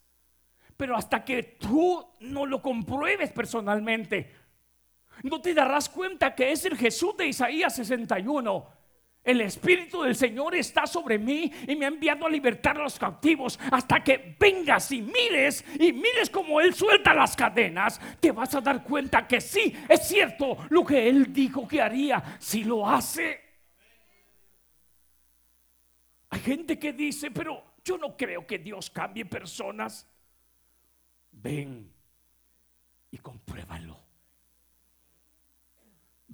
pero 0.77 0.95
hasta 0.95 1.25
que 1.25 1.43
tú 1.43 2.07
no 2.21 2.45
lo 2.45 2.61
compruebes 2.61 3.33
personalmente, 3.33 4.33
no 5.23 5.41
te 5.41 5.53
darás 5.53 5.89
cuenta 5.89 6.33
que 6.33 6.53
es 6.53 6.63
el 6.63 6.77
Jesús 6.77 7.17
de 7.17 7.27
Isaías 7.27 7.75
61. 7.75 8.65
El 9.25 9.41
Espíritu 9.41 10.03
del 10.03 10.15
Señor 10.15 10.55
está 10.55 10.87
sobre 10.87 11.19
mí 11.19 11.51
y 11.67 11.75
me 11.75 11.83
ha 11.83 11.89
enviado 11.89 12.27
a 12.27 12.29
libertar 12.29 12.77
a 12.77 12.83
los 12.83 12.97
cautivos. 12.97 13.59
Hasta 13.69 14.01
que 14.01 14.37
vengas 14.39 14.89
y 14.93 15.01
mires 15.01 15.65
y 15.81 15.91
mires 15.91 16.29
como 16.29 16.61
Él 16.61 16.73
suelta 16.73 17.13
las 17.13 17.35
cadenas, 17.35 17.99
te 18.21 18.31
vas 18.31 18.55
a 18.55 18.61
dar 18.61 18.83
cuenta 18.83 19.27
que 19.27 19.41
sí, 19.41 19.75
es 19.89 20.07
cierto 20.07 20.59
lo 20.69 20.85
que 20.85 21.09
Él 21.09 21.33
dijo 21.33 21.67
que 21.67 21.81
haría. 21.81 22.37
Si 22.39 22.63
lo 22.63 22.89
hace, 22.89 23.40
hay 26.31 26.39
gente 26.39 26.79
que 26.79 26.93
dice, 26.93 27.29
pero 27.29 27.61
yo 27.83 27.97
no 27.97 28.15
creo 28.15 28.47
que 28.47 28.57
Dios 28.57 28.89
cambie 28.89 29.25
personas. 29.25 30.07
Ven 31.29 31.91
y 33.11 33.17
compruébalo. 33.17 33.99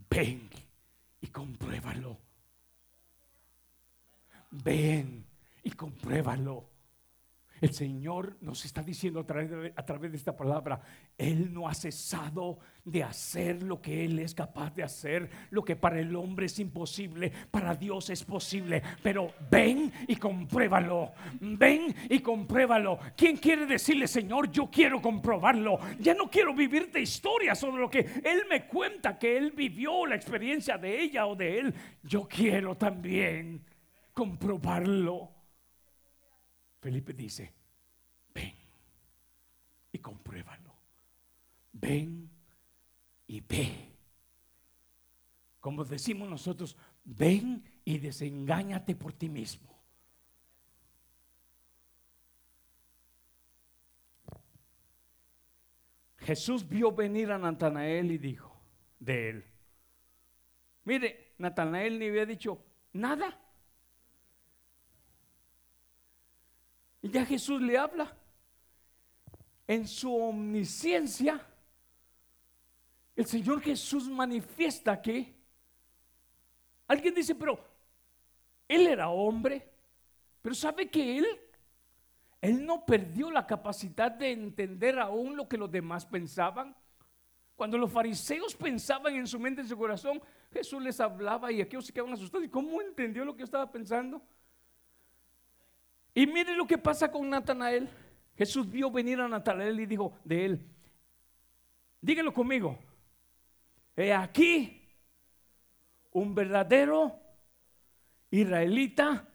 Ven 0.10 0.50
y 1.20 1.28
compruébalo. 1.28 2.16
Ven 4.52 5.26
y 5.64 5.72
compruébalo. 5.72 6.70
El 7.60 7.74
Señor 7.74 8.38
nos 8.42 8.64
está 8.66 8.84
diciendo 8.84 9.22
a 9.22 9.26
través, 9.26 9.50
de, 9.50 9.74
a 9.76 9.84
través, 9.84 10.12
de, 10.12 10.18
esta 10.18 10.38
palabra, 10.38 10.80
Él 11.18 11.52
no 11.52 11.68
ha 11.68 11.74
cesado 11.74 12.60
de 12.88 13.04
hacer 13.04 13.64
lo 13.64 13.82
que 13.82 14.06
Él 14.06 14.18
es 14.20 14.34
capaz 14.34 14.74
de 14.74 14.82
hacer, 14.82 15.30
lo 15.50 15.64
que 15.64 15.76
para 15.76 16.00
el 16.00 16.16
hombre 16.16 16.46
es 16.46 16.58
imposible, 16.58 17.32
para 17.52 17.76
Dios 17.76 18.10
es 18.10 18.24
posible. 18.24 18.82
Pero 19.04 19.34
ven 19.52 19.92
y 20.08 20.16
compruébalo, 20.16 21.12
ven 21.42 21.94
y 22.10 22.20
compruébalo. 22.20 22.98
¿Quién 23.16 23.38
quiere 23.38 23.66
decirle, 23.66 24.08
Señor, 24.08 24.50
yo 24.52 24.70
quiero 24.72 25.02
comprobarlo? 25.02 25.80
Ya 26.00 26.14
no 26.14 26.30
quiero 26.30 26.54
vivir 26.54 26.90
de 26.90 27.02
historias 27.02 27.60
sobre 27.60 27.82
lo 27.82 27.90
que 27.90 28.00
Él 28.00 28.44
me 28.50 28.66
cuenta, 28.68 29.20
que 29.20 29.36
Él 29.36 29.52
vivió 29.52 30.06
la 30.06 30.16
experiencia 30.16 30.78
de 30.78 31.02
ella 31.02 31.28
o 31.28 31.36
de 31.36 31.60
Él. 31.60 31.74
Yo 32.04 32.26
quiero 32.26 32.76
también 32.76 33.66
comprobarlo. 34.14 35.30
Felipe 36.80 37.12
dice, 37.12 37.54
ven 38.34 38.54
y 39.92 40.00
compruébalo. 40.00 40.74
Ven 41.74 42.37
y 43.28 43.42
ve. 43.42 43.94
Como 45.60 45.84
decimos 45.84 46.30
nosotros, 46.30 46.78
ven 47.04 47.64
y 47.84 47.98
desengáñate 48.00 48.96
por 48.96 49.14
ti 49.14 49.30
mismo. 49.30 49.78
Jesús 56.20 56.68
vio 56.68 56.92
venir 56.92 57.32
a 57.32 57.38
Natanael 57.38 58.12
y 58.12 58.18
dijo 58.18 58.54
de 59.00 59.30
él, 59.30 59.46
mire, 60.84 61.34
Natanael 61.38 62.00
ni 62.00 62.08
había 62.08 62.26
dicho 62.26 62.64
nada. 62.94 63.40
Y 67.02 67.10
ya 67.10 67.26
Jesús 67.26 67.62
le 67.62 67.78
habla. 67.78 68.18
En 69.68 69.88
su 69.88 70.16
omnisciencia, 70.16 71.46
el 73.18 73.26
Señor 73.26 73.62
Jesús 73.62 74.08
manifiesta 74.08 75.02
que 75.02 75.34
alguien 76.88 77.16
dice, 77.16 77.34
pero 77.34 77.60
Él 78.68 78.86
era 78.86 79.10
hombre, 79.10 79.68
pero 80.40 80.54
sabe 80.54 80.88
que 80.88 81.18
Él, 81.18 81.26
Él 82.40 82.64
no 82.64 82.86
perdió 82.86 83.32
la 83.32 83.48
capacidad 83.48 84.12
de 84.12 84.32
entender 84.32 85.00
aún 85.00 85.36
lo 85.36 85.50
que 85.50 85.58
los 85.58 85.70
demás 85.70 86.06
pensaban. 86.06 86.76
Cuando 87.56 87.80
los 87.80 87.92
fariseos 87.92 88.56
pensaban 88.56 89.16
en 89.16 89.26
su 89.26 89.40
mente, 89.40 89.62
en 89.62 89.68
su 89.68 89.76
corazón, 89.76 90.22
Jesús 90.54 90.80
les 90.84 91.00
hablaba 91.00 91.52
y 91.52 91.60
aquellos 91.60 91.88
se 91.88 91.92
quedaban 91.92 92.14
asustados. 92.14 92.46
¿Y 92.46 92.50
cómo 92.50 92.80
entendió 92.84 93.26
lo 93.26 93.36
que 93.36 93.44
estaba 93.44 93.70
pensando? 93.72 94.22
Y 96.14 96.28
mire 96.28 96.56
lo 96.56 96.68
que 96.68 96.78
pasa 96.78 97.12
con 97.12 97.28
Natanael. 97.28 97.90
Jesús 98.38 98.70
vio 98.70 98.92
venir 98.92 99.20
a 99.20 99.28
Natanael 99.28 99.80
y 99.80 99.88
dijo 99.88 100.14
de 100.24 100.46
él, 100.46 100.62
díganlo 102.00 102.32
conmigo, 102.32 102.78
he 103.98 104.14
aquí 104.14 104.88
un 106.12 106.36
verdadero 106.36 107.20
israelita 108.30 109.28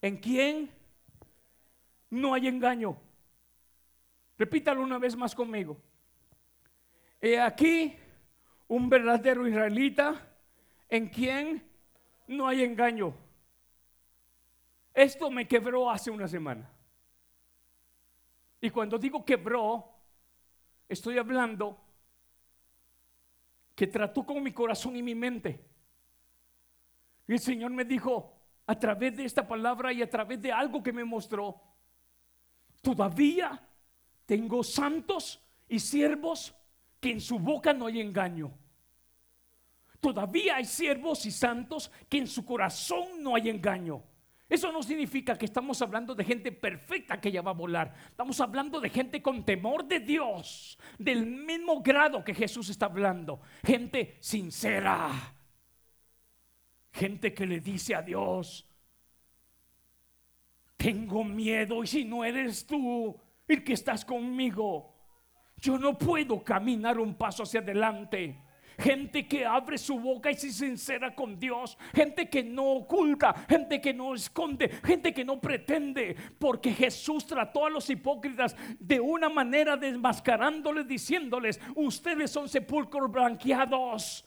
en 0.00 0.16
quien 0.16 0.70
no 2.08 2.32
hay 2.32 2.48
engaño. 2.48 2.96
Repítalo 4.38 4.82
una 4.82 4.98
vez 4.98 5.14
más 5.14 5.34
conmigo. 5.34 5.78
He 7.20 7.38
aquí 7.38 7.94
un 8.68 8.88
verdadero 8.88 9.46
israelita 9.46 10.26
en 10.88 11.08
quien 11.08 11.62
no 12.28 12.48
hay 12.48 12.62
engaño. 12.62 13.14
Esto 14.94 15.30
me 15.30 15.46
quebró 15.46 15.90
hace 15.90 16.10
una 16.10 16.26
semana. 16.26 16.70
Y 18.62 18.70
cuando 18.70 18.98
digo 18.98 19.22
quebró, 19.22 19.84
estoy 20.88 21.18
hablando 21.18 21.89
que 23.80 23.86
trató 23.86 24.26
con 24.26 24.42
mi 24.42 24.52
corazón 24.52 24.94
y 24.94 25.02
mi 25.02 25.14
mente. 25.14 25.58
Y 27.26 27.32
el 27.32 27.38
Señor 27.38 27.70
me 27.70 27.86
dijo, 27.86 28.38
a 28.66 28.78
través 28.78 29.16
de 29.16 29.24
esta 29.24 29.48
palabra 29.48 29.90
y 29.90 30.02
a 30.02 30.10
través 30.10 30.42
de 30.42 30.52
algo 30.52 30.82
que 30.82 30.92
me 30.92 31.02
mostró, 31.02 31.58
todavía 32.82 33.66
tengo 34.26 34.62
santos 34.62 35.42
y 35.66 35.78
siervos 35.78 36.54
que 37.00 37.12
en 37.12 37.22
su 37.22 37.38
boca 37.38 37.72
no 37.72 37.86
hay 37.86 38.02
engaño. 38.02 38.52
Todavía 39.98 40.56
hay 40.56 40.66
siervos 40.66 41.24
y 41.24 41.30
santos 41.30 41.90
que 42.06 42.18
en 42.18 42.26
su 42.26 42.44
corazón 42.44 43.22
no 43.22 43.34
hay 43.34 43.48
engaño. 43.48 44.02
Eso 44.50 44.72
no 44.72 44.82
significa 44.82 45.38
que 45.38 45.44
estamos 45.44 45.80
hablando 45.80 46.12
de 46.12 46.24
gente 46.24 46.50
perfecta 46.50 47.20
que 47.20 47.30
ya 47.30 47.40
va 47.40 47.52
a 47.52 47.54
volar. 47.54 47.94
Estamos 48.08 48.40
hablando 48.40 48.80
de 48.80 48.90
gente 48.90 49.22
con 49.22 49.44
temor 49.44 49.86
de 49.86 50.00
Dios, 50.00 50.76
del 50.98 51.24
mismo 51.24 51.80
grado 51.80 52.24
que 52.24 52.34
Jesús 52.34 52.68
está 52.68 52.86
hablando. 52.86 53.40
Gente 53.64 54.16
sincera. 54.18 55.08
Gente 56.92 57.32
que 57.32 57.46
le 57.46 57.60
dice 57.60 57.94
a 57.94 58.02
Dios, 58.02 58.68
tengo 60.76 61.22
miedo 61.22 61.84
y 61.84 61.86
si 61.86 62.04
no 62.04 62.24
eres 62.24 62.66
tú 62.66 63.16
el 63.46 63.62
que 63.62 63.74
estás 63.74 64.04
conmigo, 64.04 64.96
yo 65.58 65.78
no 65.78 65.96
puedo 65.96 66.42
caminar 66.42 66.98
un 66.98 67.14
paso 67.14 67.44
hacia 67.44 67.60
adelante 67.60 68.49
gente 68.80 69.28
que 69.28 69.44
abre 69.44 69.78
su 69.78 70.00
boca 70.00 70.30
y 70.30 70.34
se 70.34 70.50
sincera 70.52 71.14
con 71.14 71.38
Dios, 71.38 71.78
gente 71.94 72.28
que 72.28 72.42
no 72.42 72.64
oculta, 72.64 73.34
gente 73.48 73.80
que 73.80 73.92
no 73.92 74.14
esconde, 74.14 74.68
gente 74.84 75.12
que 75.12 75.24
no 75.24 75.40
pretende, 75.40 76.16
porque 76.38 76.72
Jesús 76.72 77.26
trató 77.26 77.66
a 77.66 77.70
los 77.70 77.88
hipócritas 77.90 78.56
de 78.78 79.00
una 79.00 79.28
manera 79.28 79.76
desmascarándoles, 79.76 80.88
diciéndoles, 80.88 81.60
ustedes 81.76 82.30
son 82.30 82.48
sepulcros 82.48 83.10
blanqueados. 83.10 84.26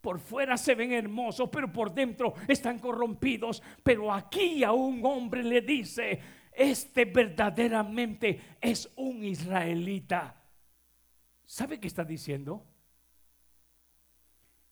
Por 0.00 0.18
fuera 0.18 0.56
se 0.56 0.74
ven 0.74 0.92
hermosos, 0.92 1.48
pero 1.50 1.72
por 1.72 1.94
dentro 1.94 2.34
están 2.48 2.80
corrompidos. 2.80 3.62
Pero 3.84 4.12
aquí 4.12 4.64
a 4.64 4.72
un 4.72 5.00
hombre 5.06 5.44
le 5.44 5.60
dice, 5.60 6.20
este 6.52 7.04
verdaderamente 7.04 8.56
es 8.60 8.90
un 8.96 9.22
israelita. 9.24 10.42
¿Sabe 11.44 11.78
qué 11.78 11.86
está 11.86 12.04
diciendo? 12.04 12.66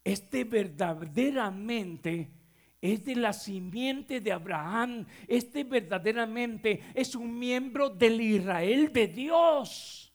Este 0.03 0.45
verdaderamente 0.45 2.31
es 2.81 3.05
de 3.05 3.17
la 3.17 3.33
simiente 3.33 4.21
de 4.21 4.33
Abraham. 4.33 5.07
Este 5.29 5.65
verdaderamente 5.65 6.81
es 6.95 7.15
un 7.15 7.39
miembro 7.39 7.91
del 7.91 8.21
Israel 8.21 8.93
de 8.93 9.09
Dios. 9.09 10.07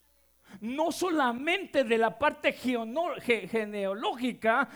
No 0.61 0.91
solamente 0.91 1.83
de 1.83 1.97
la 1.97 2.17
parte 2.17 2.53
genealógica, 2.53 4.69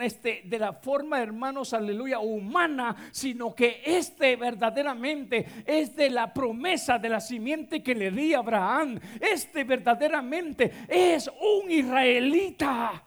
este, 0.00 0.42
de 0.46 0.58
la 0.58 0.72
forma, 0.72 1.20
hermanos, 1.20 1.74
aleluya, 1.74 2.20
humana, 2.20 2.96
sino 3.12 3.54
que 3.54 3.82
este 3.84 4.36
verdaderamente 4.36 5.44
es 5.66 5.94
de 5.94 6.08
la 6.08 6.32
promesa 6.32 6.98
de 6.98 7.10
la 7.10 7.20
simiente 7.20 7.82
que 7.82 7.94
le 7.94 8.10
di 8.10 8.32
a 8.32 8.38
Abraham. 8.38 8.98
Este 9.20 9.64
verdaderamente 9.64 10.72
es 10.88 11.28
un 11.28 11.70
israelita. 11.70 13.05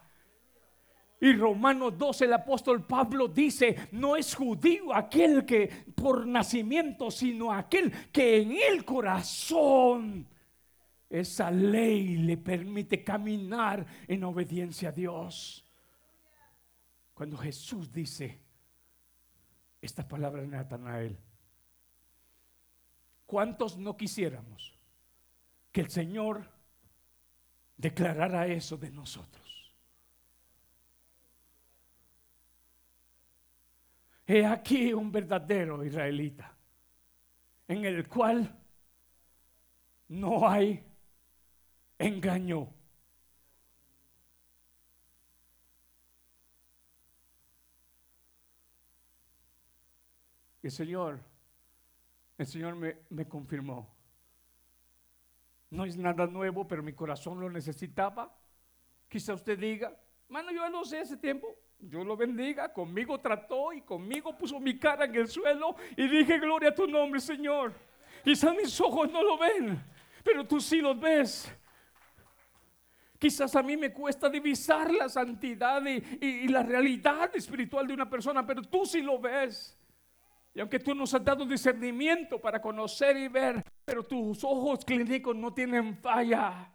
Y 1.21 1.33
Romanos 1.33 1.97
12 1.97 2.25
el 2.25 2.33
apóstol 2.33 2.85
Pablo 2.85 3.27
dice, 3.27 3.89
no 3.91 4.15
es 4.15 4.33
judío 4.35 4.93
aquel 4.93 5.45
que 5.45 5.67
por 5.93 6.25
nacimiento, 6.25 7.11
sino 7.11 7.51
aquel 7.51 7.91
que 8.09 8.41
en 8.41 8.53
el 8.53 8.85
corazón 8.85 10.25
esa 11.09 11.51
ley 11.51 12.17
le 12.17 12.37
permite 12.37 13.03
caminar 13.03 13.85
en 14.07 14.23
obediencia 14.23 14.89
a 14.89 14.91
Dios. 14.93 15.65
Cuando 17.13 17.35
Jesús 17.35 17.91
dice 17.91 18.39
esta 19.81 20.07
palabra 20.07 20.41
en 20.41 20.51
Natanael, 20.51 21.17
¿cuántos 23.25 23.77
no 23.77 23.97
quisiéramos 23.97 24.77
que 25.73 25.81
el 25.81 25.89
Señor 25.89 26.49
declarara 27.75 28.47
eso 28.47 28.77
de 28.77 28.89
nosotros? 28.91 29.48
He 34.31 34.45
aquí 34.45 34.93
un 34.93 35.11
verdadero 35.11 35.83
israelita 35.83 36.55
en 37.67 37.83
el 37.83 38.07
cual 38.07 38.55
no 40.09 40.47
hay 40.47 40.85
engaño. 41.97 42.71
El 50.61 50.69
Señor, 50.69 51.19
el 52.37 52.45
Señor 52.45 52.75
me, 52.75 52.97
me 53.09 53.27
confirmó. 53.27 53.95
No 55.71 55.85
es 55.85 55.97
nada 55.97 56.27
nuevo, 56.27 56.67
pero 56.67 56.83
mi 56.83 56.93
corazón 56.93 57.39
lo 57.39 57.49
necesitaba. 57.49 58.31
Quizá 59.07 59.33
usted 59.33 59.57
diga, 59.57 59.99
mano, 60.27 60.51
yo 60.51 60.69
no 60.69 60.85
sé 60.85 61.01
ese 61.01 61.17
tiempo. 61.17 61.47
Yo 61.81 62.03
lo 62.03 62.17
bendiga, 62.17 62.73
conmigo 62.73 63.19
trató 63.19 63.71
y 63.71 63.81
conmigo 63.81 64.37
puso 64.37 64.59
mi 64.59 64.77
cara 64.77 65.05
en 65.05 65.15
el 65.15 65.27
suelo 65.29 65.75
y 65.95 66.07
dije, 66.07 66.37
gloria 66.37 66.69
a 66.69 66.75
tu 66.75 66.85
nombre, 66.87 67.21
Señor. 67.21 67.73
Quizás 68.23 68.53
mis 68.53 68.79
ojos 68.81 69.09
no 69.11 69.23
lo 69.23 69.37
ven, 69.37 69.81
pero 70.23 70.45
tú 70.45 70.59
sí 70.59 70.81
los 70.81 70.99
ves. 70.99 71.49
Quizás 73.17 73.55
a 73.55 73.63
mí 73.63 73.77
me 73.77 73.91
cuesta 73.93 74.29
divisar 74.29 74.91
la 74.93 75.09
santidad 75.09 75.81
y, 75.85 76.47
la 76.47 76.63
realidad 76.63 77.29
espiritual 77.35 77.87
de 77.87 77.93
una 77.93 78.09
persona, 78.09 78.45
pero 78.45 78.61
tú 78.61 78.85
sí 78.85 79.01
lo 79.01 79.19
ves. 79.19 79.77
Y 80.53 80.59
aunque 80.59 80.79
tú 80.79 80.93
nos 80.93 81.13
has 81.13 81.23
dado 81.23 81.45
discernimiento 81.45 82.39
para 82.39 82.61
conocer 82.61 83.15
y 83.17 83.27
ver, 83.27 83.63
pero 83.85 84.03
tus 84.03 84.43
ojos 84.43 84.83
clínicos 84.83 85.35
no 85.35 85.53
tienen 85.53 85.97
falla. 85.97 86.71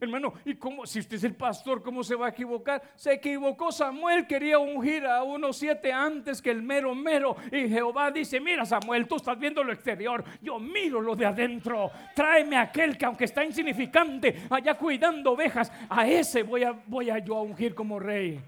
Hermano, 0.00 0.34
¿y 0.44 0.54
cómo? 0.54 0.86
Si 0.86 0.98
usted 0.98 1.16
es 1.16 1.24
el 1.24 1.34
pastor, 1.34 1.82
¿cómo 1.82 2.02
se 2.02 2.14
va 2.14 2.26
a 2.26 2.30
equivocar? 2.30 2.82
Se 2.96 3.12
equivocó 3.12 3.70
Samuel, 3.70 4.26
quería 4.26 4.58
ungir 4.58 5.06
a 5.06 5.22
unos 5.22 5.56
siete 5.56 5.92
antes 5.92 6.42
que 6.42 6.50
el 6.50 6.62
mero 6.62 6.94
mero. 6.94 7.36
Y 7.52 7.68
Jehová 7.68 8.10
dice, 8.10 8.40
mira 8.40 8.64
Samuel, 8.64 9.06
tú 9.06 9.16
estás 9.16 9.38
viendo 9.38 9.62
lo 9.62 9.72
exterior, 9.72 10.24
yo 10.42 10.58
miro 10.58 11.00
lo 11.00 11.14
de 11.14 11.26
adentro. 11.26 11.90
Tráeme 12.14 12.56
aquel 12.56 12.98
que 12.98 13.04
aunque 13.04 13.24
está 13.24 13.44
insignificante, 13.44 14.46
allá 14.50 14.74
cuidando 14.74 15.32
ovejas, 15.32 15.70
a 15.88 16.06
ese 16.08 16.42
voy 16.42 16.64
a, 16.64 16.72
voy 16.72 17.10
a 17.10 17.18
yo 17.18 17.36
a 17.36 17.42
ungir 17.42 17.74
como 17.74 17.98
rey. 17.98 18.40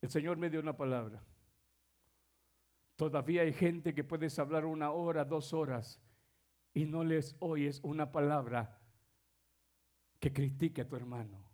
El 0.00 0.10
Señor 0.10 0.36
me 0.36 0.50
dio 0.50 0.60
una 0.60 0.76
palabra. 0.76 1.22
Todavía 3.02 3.42
hay 3.42 3.52
gente 3.52 3.94
que 3.94 4.04
puedes 4.04 4.38
hablar 4.38 4.64
una 4.64 4.92
hora, 4.92 5.24
dos 5.24 5.52
horas 5.52 6.00
y 6.72 6.84
no 6.84 7.02
les 7.02 7.34
oyes 7.40 7.80
una 7.82 8.12
palabra 8.12 8.78
que 10.20 10.32
critique 10.32 10.82
a 10.82 10.88
tu 10.88 10.94
hermano. 10.94 11.44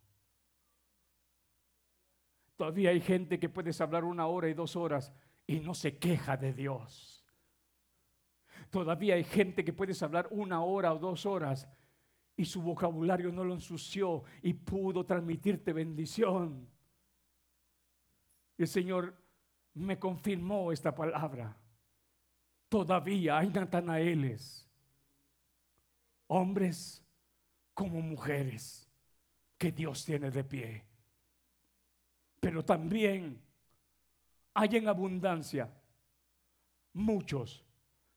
Todavía 2.55 2.91
hay 2.91 3.01
gente 3.01 3.41
que 3.41 3.49
puedes 3.49 3.81
hablar 3.81 4.05
una 4.05 4.27
hora 4.27 4.51
y 4.51 4.53
dos 4.53 4.77
horas 4.77 5.11
y 5.47 5.61
no 5.61 5.73
se 5.73 5.97
queja 5.97 6.37
de 6.37 6.53
Dios. 6.53 7.25
Todavía 8.69 9.15
hay 9.15 9.25
gente 9.25 9.65
que 9.65 9.73
puedes 9.73 10.03
hablar 10.03 10.29
una 10.31 10.61
hora 10.61 10.93
o 10.93 10.99
dos 10.99 11.25
horas 11.25 11.67
y 12.37 12.45
su 12.45 12.61
vocabulario 12.61 13.33
no 13.33 13.43
lo 13.43 13.55
ensució 13.55 14.23
y 14.43 14.53
pudo 14.53 15.07
transmitirte 15.07 15.73
bendición. 15.73 16.69
El 18.59 18.69
Señor 18.69 19.28
me 19.75 19.99
confirmó 19.99 20.73
esta 20.73 20.95
palabra. 20.95 21.57
Todavía 22.69 23.39
hay 23.39 23.49
Natanaeles 23.49 24.69
hombres 26.29 27.05
como 27.75 28.01
mujeres 28.01 28.89
que 29.57 29.73
Dios 29.73 30.05
tiene 30.05 30.31
de 30.31 30.45
pie. 30.45 30.85
Pero 32.41 32.65
también 32.65 33.43
hay 34.55 34.77
en 34.77 34.89
abundancia 34.89 35.73
muchos 36.93 37.65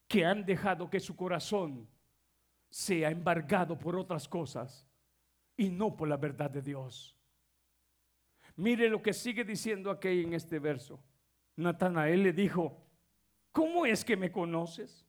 que 0.07 0.25
han 0.25 0.45
dejado 0.45 0.89
que 0.89 0.99
su 0.99 1.15
corazón 1.15 1.87
sea 2.69 3.09
embargado 3.09 3.77
por 3.77 3.95
otras 3.95 4.27
cosas 4.27 4.87
y 5.57 5.69
no 5.69 5.95
por 5.95 6.07
la 6.07 6.17
verdad 6.17 6.49
de 6.49 6.61
Dios. 6.61 7.15
Mire 8.55 8.89
lo 8.89 9.01
que 9.01 9.13
sigue 9.13 9.43
diciendo 9.43 9.89
aquí 9.89 10.21
en 10.21 10.33
este 10.33 10.59
verso. 10.59 11.01
Natanael 11.61 12.23
le 12.23 12.33
dijo, 12.33 12.77
¿cómo 13.51 13.85
es 13.85 14.03
que 14.03 14.17
me 14.17 14.31
conoces? 14.31 15.05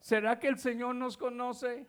¿Será 0.00 0.38
que 0.38 0.48
el 0.48 0.58
Señor 0.58 0.94
nos 0.96 1.16
conoce? 1.16 1.86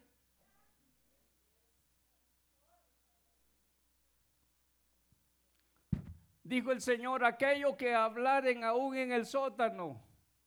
Dijo 6.43 6.71
el 6.71 6.81
Señor, 6.81 7.23
aquello 7.23 7.77
que 7.77 7.95
hablaren 7.95 8.63
aún 8.63 8.97
en 8.97 9.11
el 9.11 9.25
sótano 9.25 10.01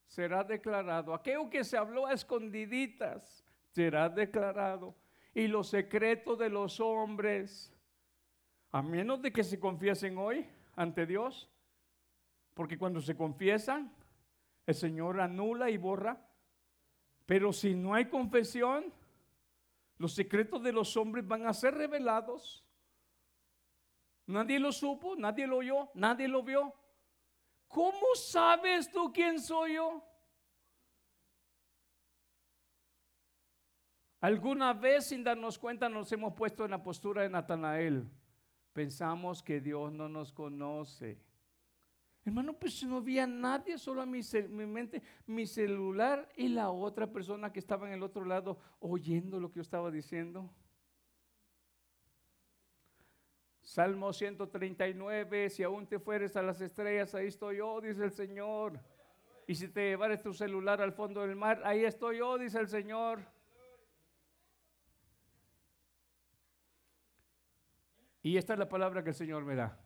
será 0.06 0.44
declarado. 0.44 1.14
Aquello 1.14 1.48
que 1.48 1.64
se 1.64 1.76
habló 1.76 2.06
a 2.06 2.12
escondiditas 2.12 3.42
será 3.70 4.08
declarado. 4.08 4.94
Y 5.34 5.48
los 5.48 5.68
secretos 5.68 6.38
de 6.38 6.50
los 6.50 6.78
hombres, 6.78 7.72
a 8.70 8.82
menos 8.82 9.22
de 9.22 9.32
que 9.32 9.42
se 9.42 9.58
confiesen 9.58 10.18
hoy 10.18 10.46
ante 10.76 11.06
Dios, 11.06 11.50
porque 12.54 12.78
cuando 12.78 13.00
se 13.00 13.16
confiesan, 13.16 13.92
el 14.66 14.74
Señor 14.74 15.20
anula 15.20 15.70
y 15.70 15.76
borra. 15.76 16.26
Pero 17.26 17.52
si 17.52 17.74
no 17.74 17.94
hay 17.94 18.06
confesión, 18.06 18.92
los 19.98 20.14
secretos 20.14 20.62
de 20.62 20.72
los 20.72 20.96
hombres 20.96 21.26
van 21.26 21.46
a 21.46 21.54
ser 21.54 21.74
revelados. 21.74 22.64
Nadie 24.26 24.58
lo 24.58 24.72
supo, 24.72 25.16
nadie 25.16 25.46
lo 25.46 25.58
oyó, 25.58 25.90
nadie 25.94 26.28
lo 26.28 26.42
vio. 26.42 26.74
¿Cómo 27.68 28.14
sabes 28.14 28.90
tú 28.90 29.12
quién 29.12 29.40
soy 29.40 29.74
yo? 29.74 30.02
Alguna 34.20 34.72
vez 34.72 35.08
sin 35.08 35.22
darnos 35.22 35.58
cuenta 35.58 35.88
nos 35.88 36.10
hemos 36.12 36.32
puesto 36.32 36.64
en 36.64 36.70
la 36.70 36.82
postura 36.82 37.22
de 37.22 37.28
Natanael. 37.28 38.08
Pensamos 38.74 39.40
que 39.40 39.60
Dios 39.60 39.92
no 39.92 40.08
nos 40.08 40.32
conoce. 40.32 41.16
Hermano, 42.24 42.54
pues 42.54 42.82
no 42.82 42.96
había 42.96 43.24
nadie, 43.24 43.78
solo 43.78 44.02
a 44.02 44.06
mi, 44.06 44.20
mi, 44.48 44.66
mente, 44.66 45.00
mi 45.26 45.46
celular 45.46 46.28
y 46.36 46.48
la 46.48 46.70
otra 46.70 47.06
persona 47.06 47.52
que 47.52 47.60
estaba 47.60 47.86
en 47.86 47.94
el 47.94 48.02
otro 48.02 48.24
lado 48.24 48.58
oyendo 48.80 49.38
lo 49.38 49.48
que 49.48 49.56
yo 49.56 49.62
estaba 49.62 49.92
diciendo. 49.92 50.50
Salmo 53.62 54.12
139, 54.12 55.50
si 55.50 55.62
aún 55.62 55.86
te 55.86 56.00
fueres 56.00 56.34
a 56.36 56.42
las 56.42 56.60
estrellas, 56.60 57.14
ahí 57.14 57.28
estoy 57.28 57.58
yo, 57.58 57.80
dice 57.80 58.02
el 58.02 58.10
Señor. 58.10 58.80
Y 59.46 59.54
si 59.54 59.68
te 59.68 59.90
llevares 59.90 60.20
tu 60.20 60.34
celular 60.34 60.82
al 60.82 60.92
fondo 60.92 61.20
del 61.20 61.36
mar, 61.36 61.62
ahí 61.64 61.84
estoy 61.84 62.18
yo, 62.18 62.38
dice 62.38 62.58
el 62.58 62.68
Señor. 62.68 63.33
Y 68.24 68.38
esta 68.38 68.54
es 68.54 68.58
la 68.58 68.68
palabra 68.68 69.04
que 69.04 69.10
el 69.10 69.14
Señor 69.14 69.44
me 69.44 69.54
da. 69.54 69.78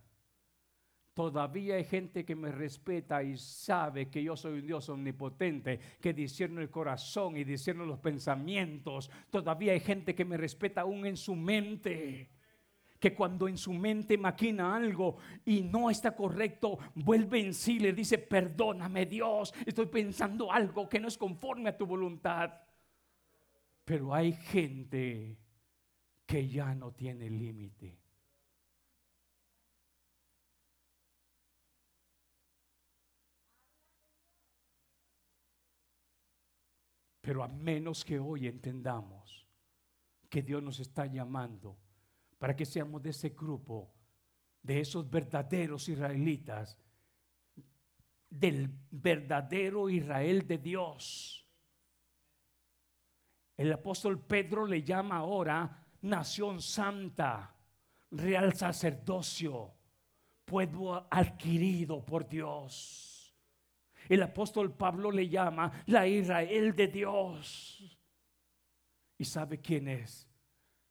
Todavía 1.13 1.75
hay 1.75 1.83
gente 1.83 2.25
que 2.25 2.37
me 2.37 2.53
respeta 2.53 3.21
y 3.21 3.37
sabe 3.37 4.09
que 4.09 4.23
yo 4.23 4.37
soy 4.37 4.61
un 4.61 4.67
Dios 4.69 4.89
omnipotente, 4.89 5.81
que 6.01 6.15
discierne 6.15 6.63
el 6.63 6.71
corazón 6.71 7.37
y 7.37 7.43
discierne 7.43 7.85
los 7.85 7.99
pensamientos. 7.99 9.11
Todavía 9.29 9.73
hay 9.73 9.81
gente 9.81 10.15
que 10.15 10.25
me 10.25 10.37
respeta 10.37 10.83
aún 10.83 11.05
en 11.05 11.17
su 11.17 11.35
mente 11.35 12.31
que 13.01 13.15
cuando 13.15 13.49
en 13.49 13.57
su 13.57 13.73
mente 13.73 14.17
maquina 14.17 14.75
algo 14.75 15.19
y 15.45 15.63
no 15.63 15.91
está 15.91 16.15
correcto, 16.15 16.79
vuelve 16.95 17.41
en 17.41 17.55
sí, 17.55 17.79
le 17.79 17.93
dice, 17.93 18.19
perdóname 18.19 19.07
Dios, 19.07 19.55
estoy 19.65 19.87
pensando 19.87 20.53
algo 20.53 20.89
que 20.89 20.99
no 20.99 21.07
es 21.07 21.17
conforme 21.17 21.71
a 21.71 21.77
tu 21.77 21.87
voluntad. 21.87 22.53
Pero 23.85 24.15
hay 24.15 24.33
gente 24.33 25.39
que 26.27 26.49
ya 26.49 26.75
no 26.75 26.93
tiene 26.93 27.31
límite. 27.31 28.08
Pero 37.29 37.45
a 37.45 37.49
menos 37.49 38.07
que 38.07 38.19
hoy 38.19 38.47
entendamos 38.47 39.47
que 40.31 40.41
Dios 40.41 40.63
nos 40.63 40.81
está 40.81 41.05
llamando 41.05 41.77
para 42.39 42.57
que 42.57 42.65
seamos 42.65 43.03
de 43.03 43.11
ese 43.11 43.29
grupo, 43.29 43.93
de 44.63 44.81
esos 44.81 45.11
verdaderos 45.11 45.91
israelitas, 45.91 46.79
del 48.31 48.71
verdadero 48.91 49.91
Israel 49.91 50.47
de 50.47 50.57
Dios. 50.57 51.47
El 53.59 53.75
apóstol 53.75 54.25
Pedro 54.25 54.65
le 54.65 54.83
llama 54.83 55.17
ahora 55.17 55.87
nación 56.01 56.63
santa, 56.63 57.55
real 58.11 58.55
sacerdocio, 58.55 59.75
pueblo 60.47 61.07
adquirido 61.11 62.03
por 62.03 62.27
Dios. 62.27 63.08
El 64.09 64.23
apóstol 64.23 64.73
Pablo 64.73 65.11
le 65.11 65.29
llama 65.29 65.71
la 65.87 66.07
Israel 66.07 66.75
de 66.75 66.89
Dios. 66.89 67.99
¿Y 69.19 69.25
sabe 69.25 69.61
quién 69.61 69.89
es? 69.89 70.25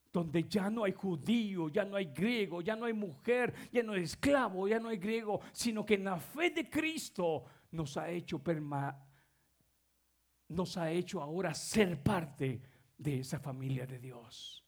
donde 0.09 0.45
ya 0.45 0.67
no 0.71 0.83
hay 0.83 0.93
judío, 0.93 1.69
ya 1.69 1.85
no 1.85 1.95
hay 1.95 2.05
griego, 2.05 2.61
ya 2.61 2.75
no 2.75 2.85
hay 2.85 2.93
mujer, 2.93 3.53
ya 3.71 3.83
no 3.83 3.93
hay 3.93 4.01
esclavo, 4.01 4.67
ya 4.67 4.79
no 4.79 4.89
hay 4.89 4.97
griego, 4.97 5.41
sino 5.51 5.85
que 5.85 5.93
en 5.93 6.05
la 6.05 6.17
fe 6.17 6.49
de 6.49 6.67
Cristo 6.67 7.43
nos 7.69 7.97
ha 7.97 8.09
hecho 8.09 8.39
perma 8.39 8.97
nos 10.49 10.77
ha 10.77 10.91
hecho 10.91 11.21
ahora 11.21 11.53
ser 11.53 12.01
parte 12.01 12.61
de 12.97 13.19
esa 13.19 13.39
familia 13.39 13.85
de 13.85 13.99
Dios. 13.99 14.63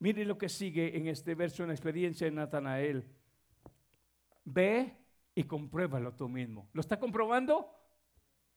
Mire 0.00 0.24
lo 0.24 0.36
que 0.36 0.48
sigue 0.48 0.96
en 0.96 1.06
este 1.06 1.34
verso 1.34 1.62
en 1.62 1.68
la 1.68 1.74
experiencia 1.74 2.26
de 2.26 2.32
Natanael. 2.32 3.08
Ve 4.44 4.96
y 5.34 5.44
compruébalo 5.44 6.14
tú 6.14 6.28
mismo. 6.28 6.68
¿Lo 6.72 6.80
está 6.80 6.98
comprobando? 6.98 7.70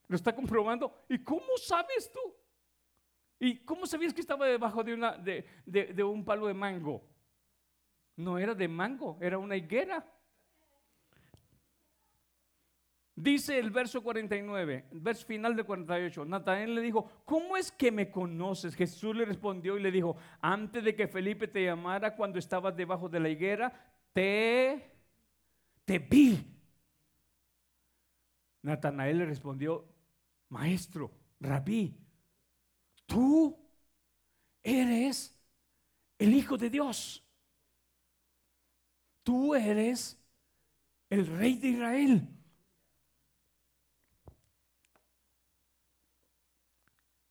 ¿Lo 0.08 0.16
está 0.16 0.36
comprobando? 0.36 1.06
¿Y 1.10 1.24
cómo 1.24 1.58
sabes 1.58 2.12
tú? 2.12 2.20
¿Y 3.40 3.58
cómo 3.66 3.86
sabías 3.86 4.14
que 4.14 4.22
estaba 4.22 4.46
debajo 4.46 4.84
de, 4.84 4.94
una, 4.94 5.18
de, 5.18 6.04
un 6.04 6.24
palo 6.24 6.48
de 6.48 6.54
mango? 6.54 7.04
No 8.16 8.38
era 8.40 8.54
de 8.54 8.68
mango, 8.68 9.18
era 9.22 9.38
una 9.38 9.56
higuera. 9.56 10.06
Dice 13.18 13.58
el 13.58 13.72
verso 13.72 14.04
49, 14.04 14.88
el 14.92 15.00
verso 15.00 15.26
final 15.26 15.56
de 15.56 15.64
48, 15.64 16.26
Natanael 16.26 16.76
le 16.76 16.82
dijo, 16.82 17.10
¿cómo 17.24 17.56
es 17.56 17.72
que 17.72 17.90
me 17.90 18.12
conoces? 18.12 18.76
Jesús 18.76 19.16
le 19.16 19.24
respondió 19.24 19.78
y 19.78 19.82
le 19.82 19.90
dijo, 19.90 20.18
antes 20.42 20.84
de 20.84 20.96
que 20.96 21.08
Felipe 21.08 21.48
te 21.48 21.64
llamara 21.64 22.16
cuando 22.16 22.40
estabas 22.40 22.76
debajo 22.76 23.08
de 23.08 23.22
la 23.22 23.30
higuera, 23.30 23.72
te, 24.12 24.92
te 25.86 26.00
vi. 26.00 26.55
Natanael 28.66 29.20
le 29.20 29.26
respondió, 29.26 29.88
maestro, 30.50 31.12
rabí, 31.40 31.96
Tú 33.06 33.56
eres 34.64 35.40
el 36.18 36.34
Hijo 36.34 36.58
de 36.58 36.72
Dios. 36.72 37.24
Tú 39.22 39.54
eres 39.54 40.20
el 41.12 41.28
Rey 41.28 41.58
de 41.58 41.68
Israel. 41.68 42.28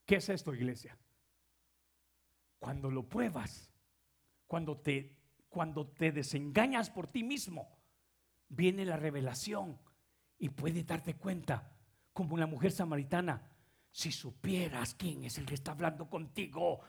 ¿Qué 0.06 0.16
es 0.16 0.28
esto, 0.28 0.54
iglesia? 0.54 0.96
Cuando 2.60 2.92
lo 2.92 3.08
pruebas, 3.08 3.72
cuando 4.46 4.78
te, 4.78 5.16
cuando 5.48 5.88
te 5.88 6.12
desengañas 6.12 6.90
por 6.90 7.08
ti 7.08 7.24
mismo, 7.24 7.76
viene 8.48 8.84
la 8.84 8.96
revelación 8.96 9.80
y 10.38 10.48
puedes 10.48 10.86
darte 10.86 11.14
cuenta, 11.14 11.70
como 12.12 12.36
la 12.36 12.46
mujer 12.46 12.72
samaritana, 12.72 13.50
si 13.90 14.10
supieras 14.10 14.94
quién 14.94 15.24
es 15.24 15.38
el 15.38 15.46
que 15.46 15.54
está 15.54 15.72
hablando 15.72 16.08
contigo, 16.08 16.80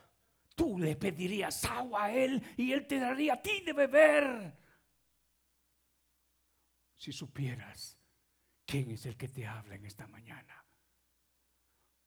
tú 0.54 0.78
le 0.78 0.96
pedirías 0.96 1.64
agua 1.64 2.04
a 2.04 2.12
él 2.12 2.42
y 2.56 2.72
él 2.72 2.86
te 2.86 2.98
daría 2.98 3.34
a 3.34 3.42
ti 3.42 3.60
de 3.64 3.72
beber. 3.72 4.58
Si 6.96 7.12
supieras 7.12 7.98
quién 8.64 8.90
es 8.90 9.06
el 9.06 9.16
que 9.16 9.28
te 9.28 9.46
habla 9.46 9.76
en 9.76 9.86
esta 9.86 10.06
mañana. 10.08 10.64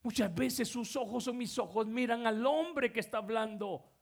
Muchas 0.01 0.33
veces 0.33 0.67
sus 0.67 0.95
ojos 0.95 1.27
o 1.27 1.33
mis 1.33 1.57
ojos 1.57 1.87
miran 1.87 2.25
al 2.25 2.45
hombre 2.45 2.91
que 2.91 2.99
está 2.99 3.19
hablando. 3.19 3.98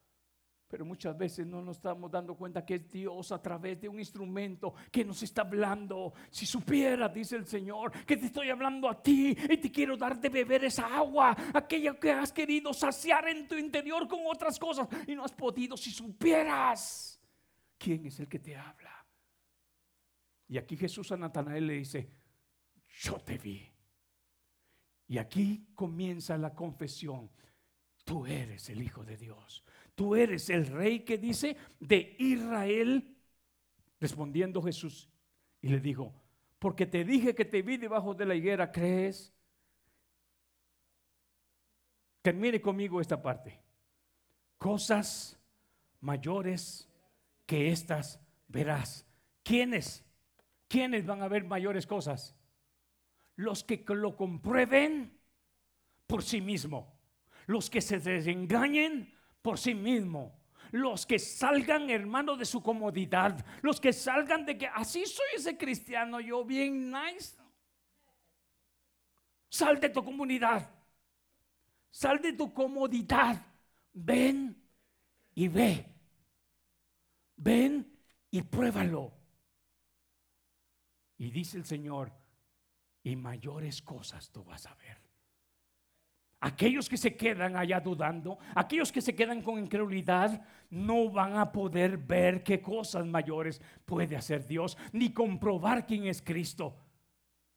Pero 0.68 0.84
muchas 0.84 1.16
veces 1.16 1.46
no 1.46 1.62
nos 1.62 1.78
estamos 1.78 2.10
dando 2.10 2.34
cuenta 2.36 2.64
que 2.64 2.74
es 2.74 2.90
Dios 2.90 3.32
a 3.32 3.40
través 3.40 3.80
de 3.80 3.88
un 3.88 3.98
instrumento 3.98 4.74
que 4.92 5.02
nos 5.02 5.22
está 5.22 5.40
hablando. 5.40 6.12
Si 6.30 6.44
supiera, 6.44 7.08
dice 7.08 7.36
el 7.36 7.46
Señor, 7.46 7.90
que 8.04 8.18
te 8.18 8.26
estoy 8.26 8.50
hablando 8.50 8.86
a 8.86 9.02
ti 9.02 9.34
y 9.48 9.56
te 9.56 9.72
quiero 9.72 9.96
dar 9.96 10.20
de 10.20 10.28
beber 10.28 10.64
esa 10.64 10.94
agua, 10.94 11.34
aquella 11.54 11.98
que 11.98 12.12
has 12.12 12.32
querido 12.32 12.74
saciar 12.74 13.28
en 13.28 13.48
tu 13.48 13.56
interior 13.56 14.06
con 14.06 14.20
otras 14.26 14.58
cosas 14.58 14.86
y 15.06 15.14
no 15.14 15.24
has 15.24 15.32
podido. 15.32 15.74
Si 15.74 15.90
supieras 15.90 17.18
quién 17.78 18.04
es 18.04 18.20
el 18.20 18.28
que 18.28 18.38
te 18.38 18.54
habla. 18.54 19.06
Y 20.48 20.58
aquí 20.58 20.76
Jesús 20.76 21.10
a 21.12 21.16
Natanael 21.16 21.66
le 21.66 21.74
dice, 21.74 22.10
yo 23.00 23.18
te 23.20 23.38
vi. 23.38 23.66
Y 25.06 25.16
aquí 25.16 25.68
comienza 25.74 26.36
la 26.36 26.54
confesión. 26.54 27.30
Tú 28.04 28.26
eres 28.26 28.68
el 28.68 28.82
Hijo 28.82 29.02
de 29.02 29.16
Dios 29.16 29.64
tú 29.98 30.14
eres 30.14 30.48
el 30.48 30.68
rey 30.68 31.00
que 31.00 31.18
dice 31.18 31.56
de 31.80 32.14
Israel. 32.20 33.16
Respondiendo 34.00 34.62
Jesús 34.62 35.10
y 35.60 35.70
le 35.70 35.80
dijo, 35.80 36.14
porque 36.60 36.86
te 36.86 37.04
dije 37.04 37.34
que 37.34 37.44
te 37.44 37.62
vi 37.62 37.78
debajo 37.78 38.14
de 38.14 38.24
la 38.24 38.36
higuera, 38.36 38.70
¿crees? 38.70 39.34
Termine 42.22 42.60
conmigo 42.60 43.00
esta 43.00 43.20
parte. 43.20 43.60
Cosas 44.56 45.36
mayores 46.00 46.88
que 47.44 47.72
estas 47.72 48.20
verás. 48.46 49.04
¿Quiénes? 49.42 50.04
¿Quiénes 50.68 51.06
van 51.06 51.22
a 51.22 51.28
ver 51.28 51.42
mayores 51.42 51.88
cosas? 51.88 52.36
Los 53.34 53.64
que 53.64 53.84
lo 53.88 54.16
comprueben 54.16 55.18
por 56.06 56.22
sí 56.22 56.40
mismo. 56.40 56.96
Los 57.46 57.68
que 57.68 57.80
se 57.80 57.98
desengañen 57.98 59.17
por 59.48 59.58
sí 59.58 59.74
mismo. 59.74 60.38
Los 60.72 61.06
que 61.06 61.18
salgan, 61.18 61.88
hermano, 61.88 62.36
de 62.36 62.44
su 62.44 62.62
comodidad. 62.62 63.46
Los 63.62 63.80
que 63.80 63.94
salgan 63.94 64.44
de 64.44 64.58
que 64.58 64.66
así 64.66 65.06
soy 65.06 65.24
ese 65.36 65.56
cristiano, 65.56 66.20
yo 66.20 66.44
bien 66.44 66.90
nice. 66.90 67.34
Sal 69.48 69.80
de 69.80 69.88
tu 69.88 70.04
comunidad. 70.04 70.70
Sal 71.90 72.20
de 72.20 72.34
tu 72.34 72.52
comodidad. 72.52 73.40
Ven 73.94 74.54
y 75.34 75.48
ve. 75.48 75.86
Ven 77.36 77.90
y 78.30 78.42
pruébalo. 78.42 79.14
Y 81.16 81.30
dice 81.30 81.56
el 81.56 81.64
Señor, 81.64 82.12
y 83.02 83.16
mayores 83.16 83.80
cosas 83.80 84.30
tú 84.30 84.44
vas 84.44 84.66
a 84.66 84.74
ver. 84.74 85.07
Aquellos 86.40 86.88
que 86.88 86.96
se 86.96 87.16
quedan 87.16 87.56
allá 87.56 87.80
dudando, 87.80 88.38
aquellos 88.54 88.92
que 88.92 89.00
se 89.00 89.14
quedan 89.14 89.42
con 89.42 89.58
incredulidad, 89.58 90.40
no 90.70 91.10
van 91.10 91.36
a 91.36 91.50
poder 91.50 91.98
ver 91.98 92.44
qué 92.44 92.60
cosas 92.60 93.06
mayores 93.06 93.60
puede 93.84 94.16
hacer 94.16 94.46
Dios, 94.46 94.78
ni 94.92 95.12
comprobar 95.12 95.84
quién 95.84 96.06
es 96.06 96.22
Cristo. 96.22 96.76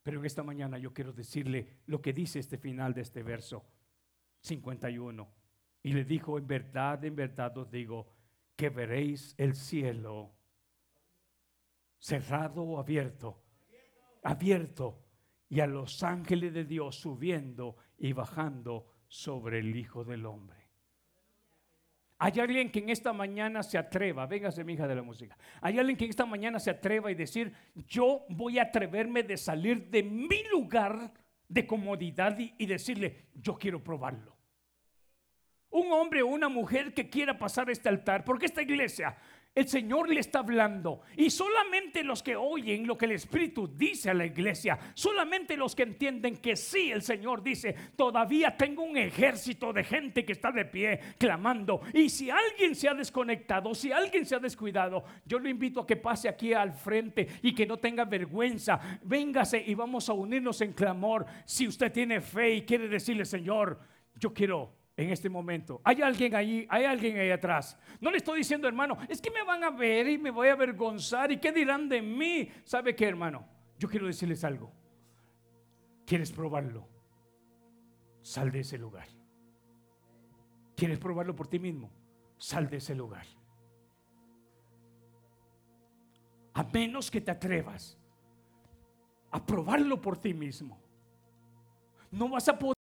Pero 0.02 0.18
en 0.18 0.26
esta 0.26 0.42
mañana 0.42 0.78
yo 0.78 0.92
quiero 0.92 1.12
decirle 1.12 1.82
lo 1.86 2.02
que 2.02 2.12
dice 2.12 2.40
este 2.40 2.58
final 2.58 2.92
de 2.92 3.02
este 3.02 3.22
verso 3.22 3.64
51. 4.40 5.28
Y 5.84 5.92
le 5.92 6.04
dijo, 6.04 6.36
en 6.38 6.46
verdad, 6.46 7.04
en 7.04 7.14
verdad 7.14 7.56
os 7.58 7.70
digo, 7.70 8.08
que 8.56 8.68
veréis 8.68 9.34
el 9.38 9.54
cielo 9.54 10.32
cerrado 11.98 12.62
o 12.64 12.80
abierto, 12.80 13.42
abierto, 14.24 14.98
y 15.48 15.60
a 15.60 15.66
los 15.66 16.02
ángeles 16.02 16.54
de 16.54 16.64
Dios 16.64 16.96
subiendo 16.96 17.76
y 17.98 18.12
bajando 18.12 18.86
sobre 19.08 19.58
el 19.58 19.76
Hijo 19.76 20.04
del 20.04 20.26
Hombre. 20.26 20.62
Hay 22.18 22.38
alguien 22.38 22.70
que 22.70 22.78
en 22.78 22.88
esta 22.88 23.12
mañana 23.12 23.64
se 23.64 23.76
atreva, 23.76 24.26
véngase 24.26 24.62
mi 24.62 24.74
hija 24.74 24.86
de 24.86 24.94
la 24.94 25.02
música, 25.02 25.36
hay 25.60 25.80
alguien 25.80 25.96
que 25.96 26.04
en 26.04 26.10
esta 26.10 26.24
mañana 26.24 26.60
se 26.60 26.70
atreva 26.70 27.10
y 27.10 27.16
decir, 27.16 27.52
yo 27.74 28.24
voy 28.28 28.60
a 28.60 28.62
atreverme 28.62 29.24
de 29.24 29.36
salir 29.36 29.90
de 29.90 30.04
mi 30.04 30.44
lugar 30.44 31.12
de 31.48 31.66
comodidad 31.66 32.38
y, 32.38 32.54
y 32.58 32.66
decirle, 32.66 33.26
yo 33.34 33.58
quiero 33.58 33.82
probarlo. 33.82 34.36
Un 35.70 35.90
hombre 35.90 36.22
o 36.22 36.28
una 36.28 36.48
mujer 36.48 36.94
que 36.94 37.10
quiera 37.10 37.36
pasar 37.36 37.68
este 37.70 37.88
altar, 37.88 38.24
porque 38.24 38.46
esta 38.46 38.62
iglesia 38.62 39.16
el 39.54 39.68
Señor 39.68 40.08
le 40.08 40.20
está 40.20 40.38
hablando. 40.38 41.02
Y 41.16 41.30
solamente 41.30 42.02
los 42.02 42.22
que 42.22 42.36
oyen 42.36 42.86
lo 42.86 42.96
que 42.96 43.04
el 43.04 43.12
Espíritu 43.12 43.68
dice 43.68 44.10
a 44.10 44.14
la 44.14 44.24
iglesia, 44.24 44.78
solamente 44.94 45.56
los 45.56 45.74
que 45.74 45.82
entienden 45.82 46.38
que 46.38 46.56
sí, 46.56 46.90
el 46.90 47.02
Señor 47.02 47.42
dice, 47.42 47.74
todavía 47.96 48.56
tengo 48.56 48.82
un 48.82 48.96
ejército 48.96 49.72
de 49.72 49.84
gente 49.84 50.24
que 50.24 50.32
está 50.32 50.50
de 50.50 50.64
pie 50.64 51.00
clamando. 51.18 51.82
Y 51.92 52.08
si 52.08 52.30
alguien 52.30 52.74
se 52.74 52.88
ha 52.88 52.94
desconectado, 52.94 53.74
si 53.74 53.92
alguien 53.92 54.24
se 54.24 54.36
ha 54.36 54.40
descuidado, 54.40 55.04
yo 55.26 55.38
lo 55.38 55.48
invito 55.48 55.80
a 55.80 55.86
que 55.86 55.96
pase 55.96 56.28
aquí 56.28 56.54
al 56.54 56.72
frente 56.72 57.28
y 57.42 57.54
que 57.54 57.66
no 57.66 57.78
tenga 57.78 58.04
vergüenza. 58.04 58.80
Véngase 59.02 59.62
y 59.66 59.74
vamos 59.74 60.08
a 60.08 60.14
unirnos 60.14 60.60
en 60.62 60.72
clamor. 60.72 61.26
Si 61.44 61.68
usted 61.68 61.92
tiene 61.92 62.20
fe 62.20 62.54
y 62.54 62.62
quiere 62.62 62.88
decirle, 62.88 63.24
Señor, 63.24 63.78
yo 64.16 64.32
quiero 64.32 64.81
en 65.04 65.12
este 65.12 65.28
momento. 65.28 65.80
Hay 65.84 66.02
alguien 66.02 66.34
ahí, 66.34 66.66
hay 66.68 66.84
alguien 66.84 67.18
ahí 67.18 67.30
atrás. 67.30 67.78
No 68.00 68.10
le 68.10 68.18
estoy 68.18 68.38
diciendo, 68.38 68.68
hermano, 68.68 68.96
es 69.08 69.20
que 69.20 69.30
me 69.30 69.42
van 69.42 69.64
a 69.64 69.70
ver 69.70 70.08
y 70.08 70.18
me 70.18 70.30
voy 70.30 70.48
a 70.48 70.52
avergonzar 70.52 71.30
y 71.32 71.38
qué 71.38 71.52
dirán 71.52 71.88
de 71.88 72.02
mí. 72.02 72.50
¿Sabe 72.64 72.94
qué, 72.94 73.06
hermano? 73.06 73.46
Yo 73.78 73.88
quiero 73.88 74.06
decirles 74.06 74.44
algo. 74.44 74.72
¿Quieres 76.06 76.32
probarlo? 76.32 76.88
Sal 78.22 78.50
de 78.50 78.60
ese 78.60 78.78
lugar. 78.78 79.08
¿Quieres 80.76 80.98
probarlo 80.98 81.34
por 81.34 81.48
ti 81.48 81.58
mismo? 81.58 81.90
Sal 82.38 82.68
de 82.68 82.78
ese 82.78 82.94
lugar. 82.94 83.26
A 86.54 86.64
menos 86.64 87.10
que 87.10 87.20
te 87.20 87.30
atrevas 87.30 87.98
a 89.30 89.44
probarlo 89.44 90.00
por 90.00 90.18
ti 90.18 90.34
mismo. 90.34 90.78
No 92.10 92.28
vas 92.28 92.48
a 92.48 92.58
poder 92.58 92.81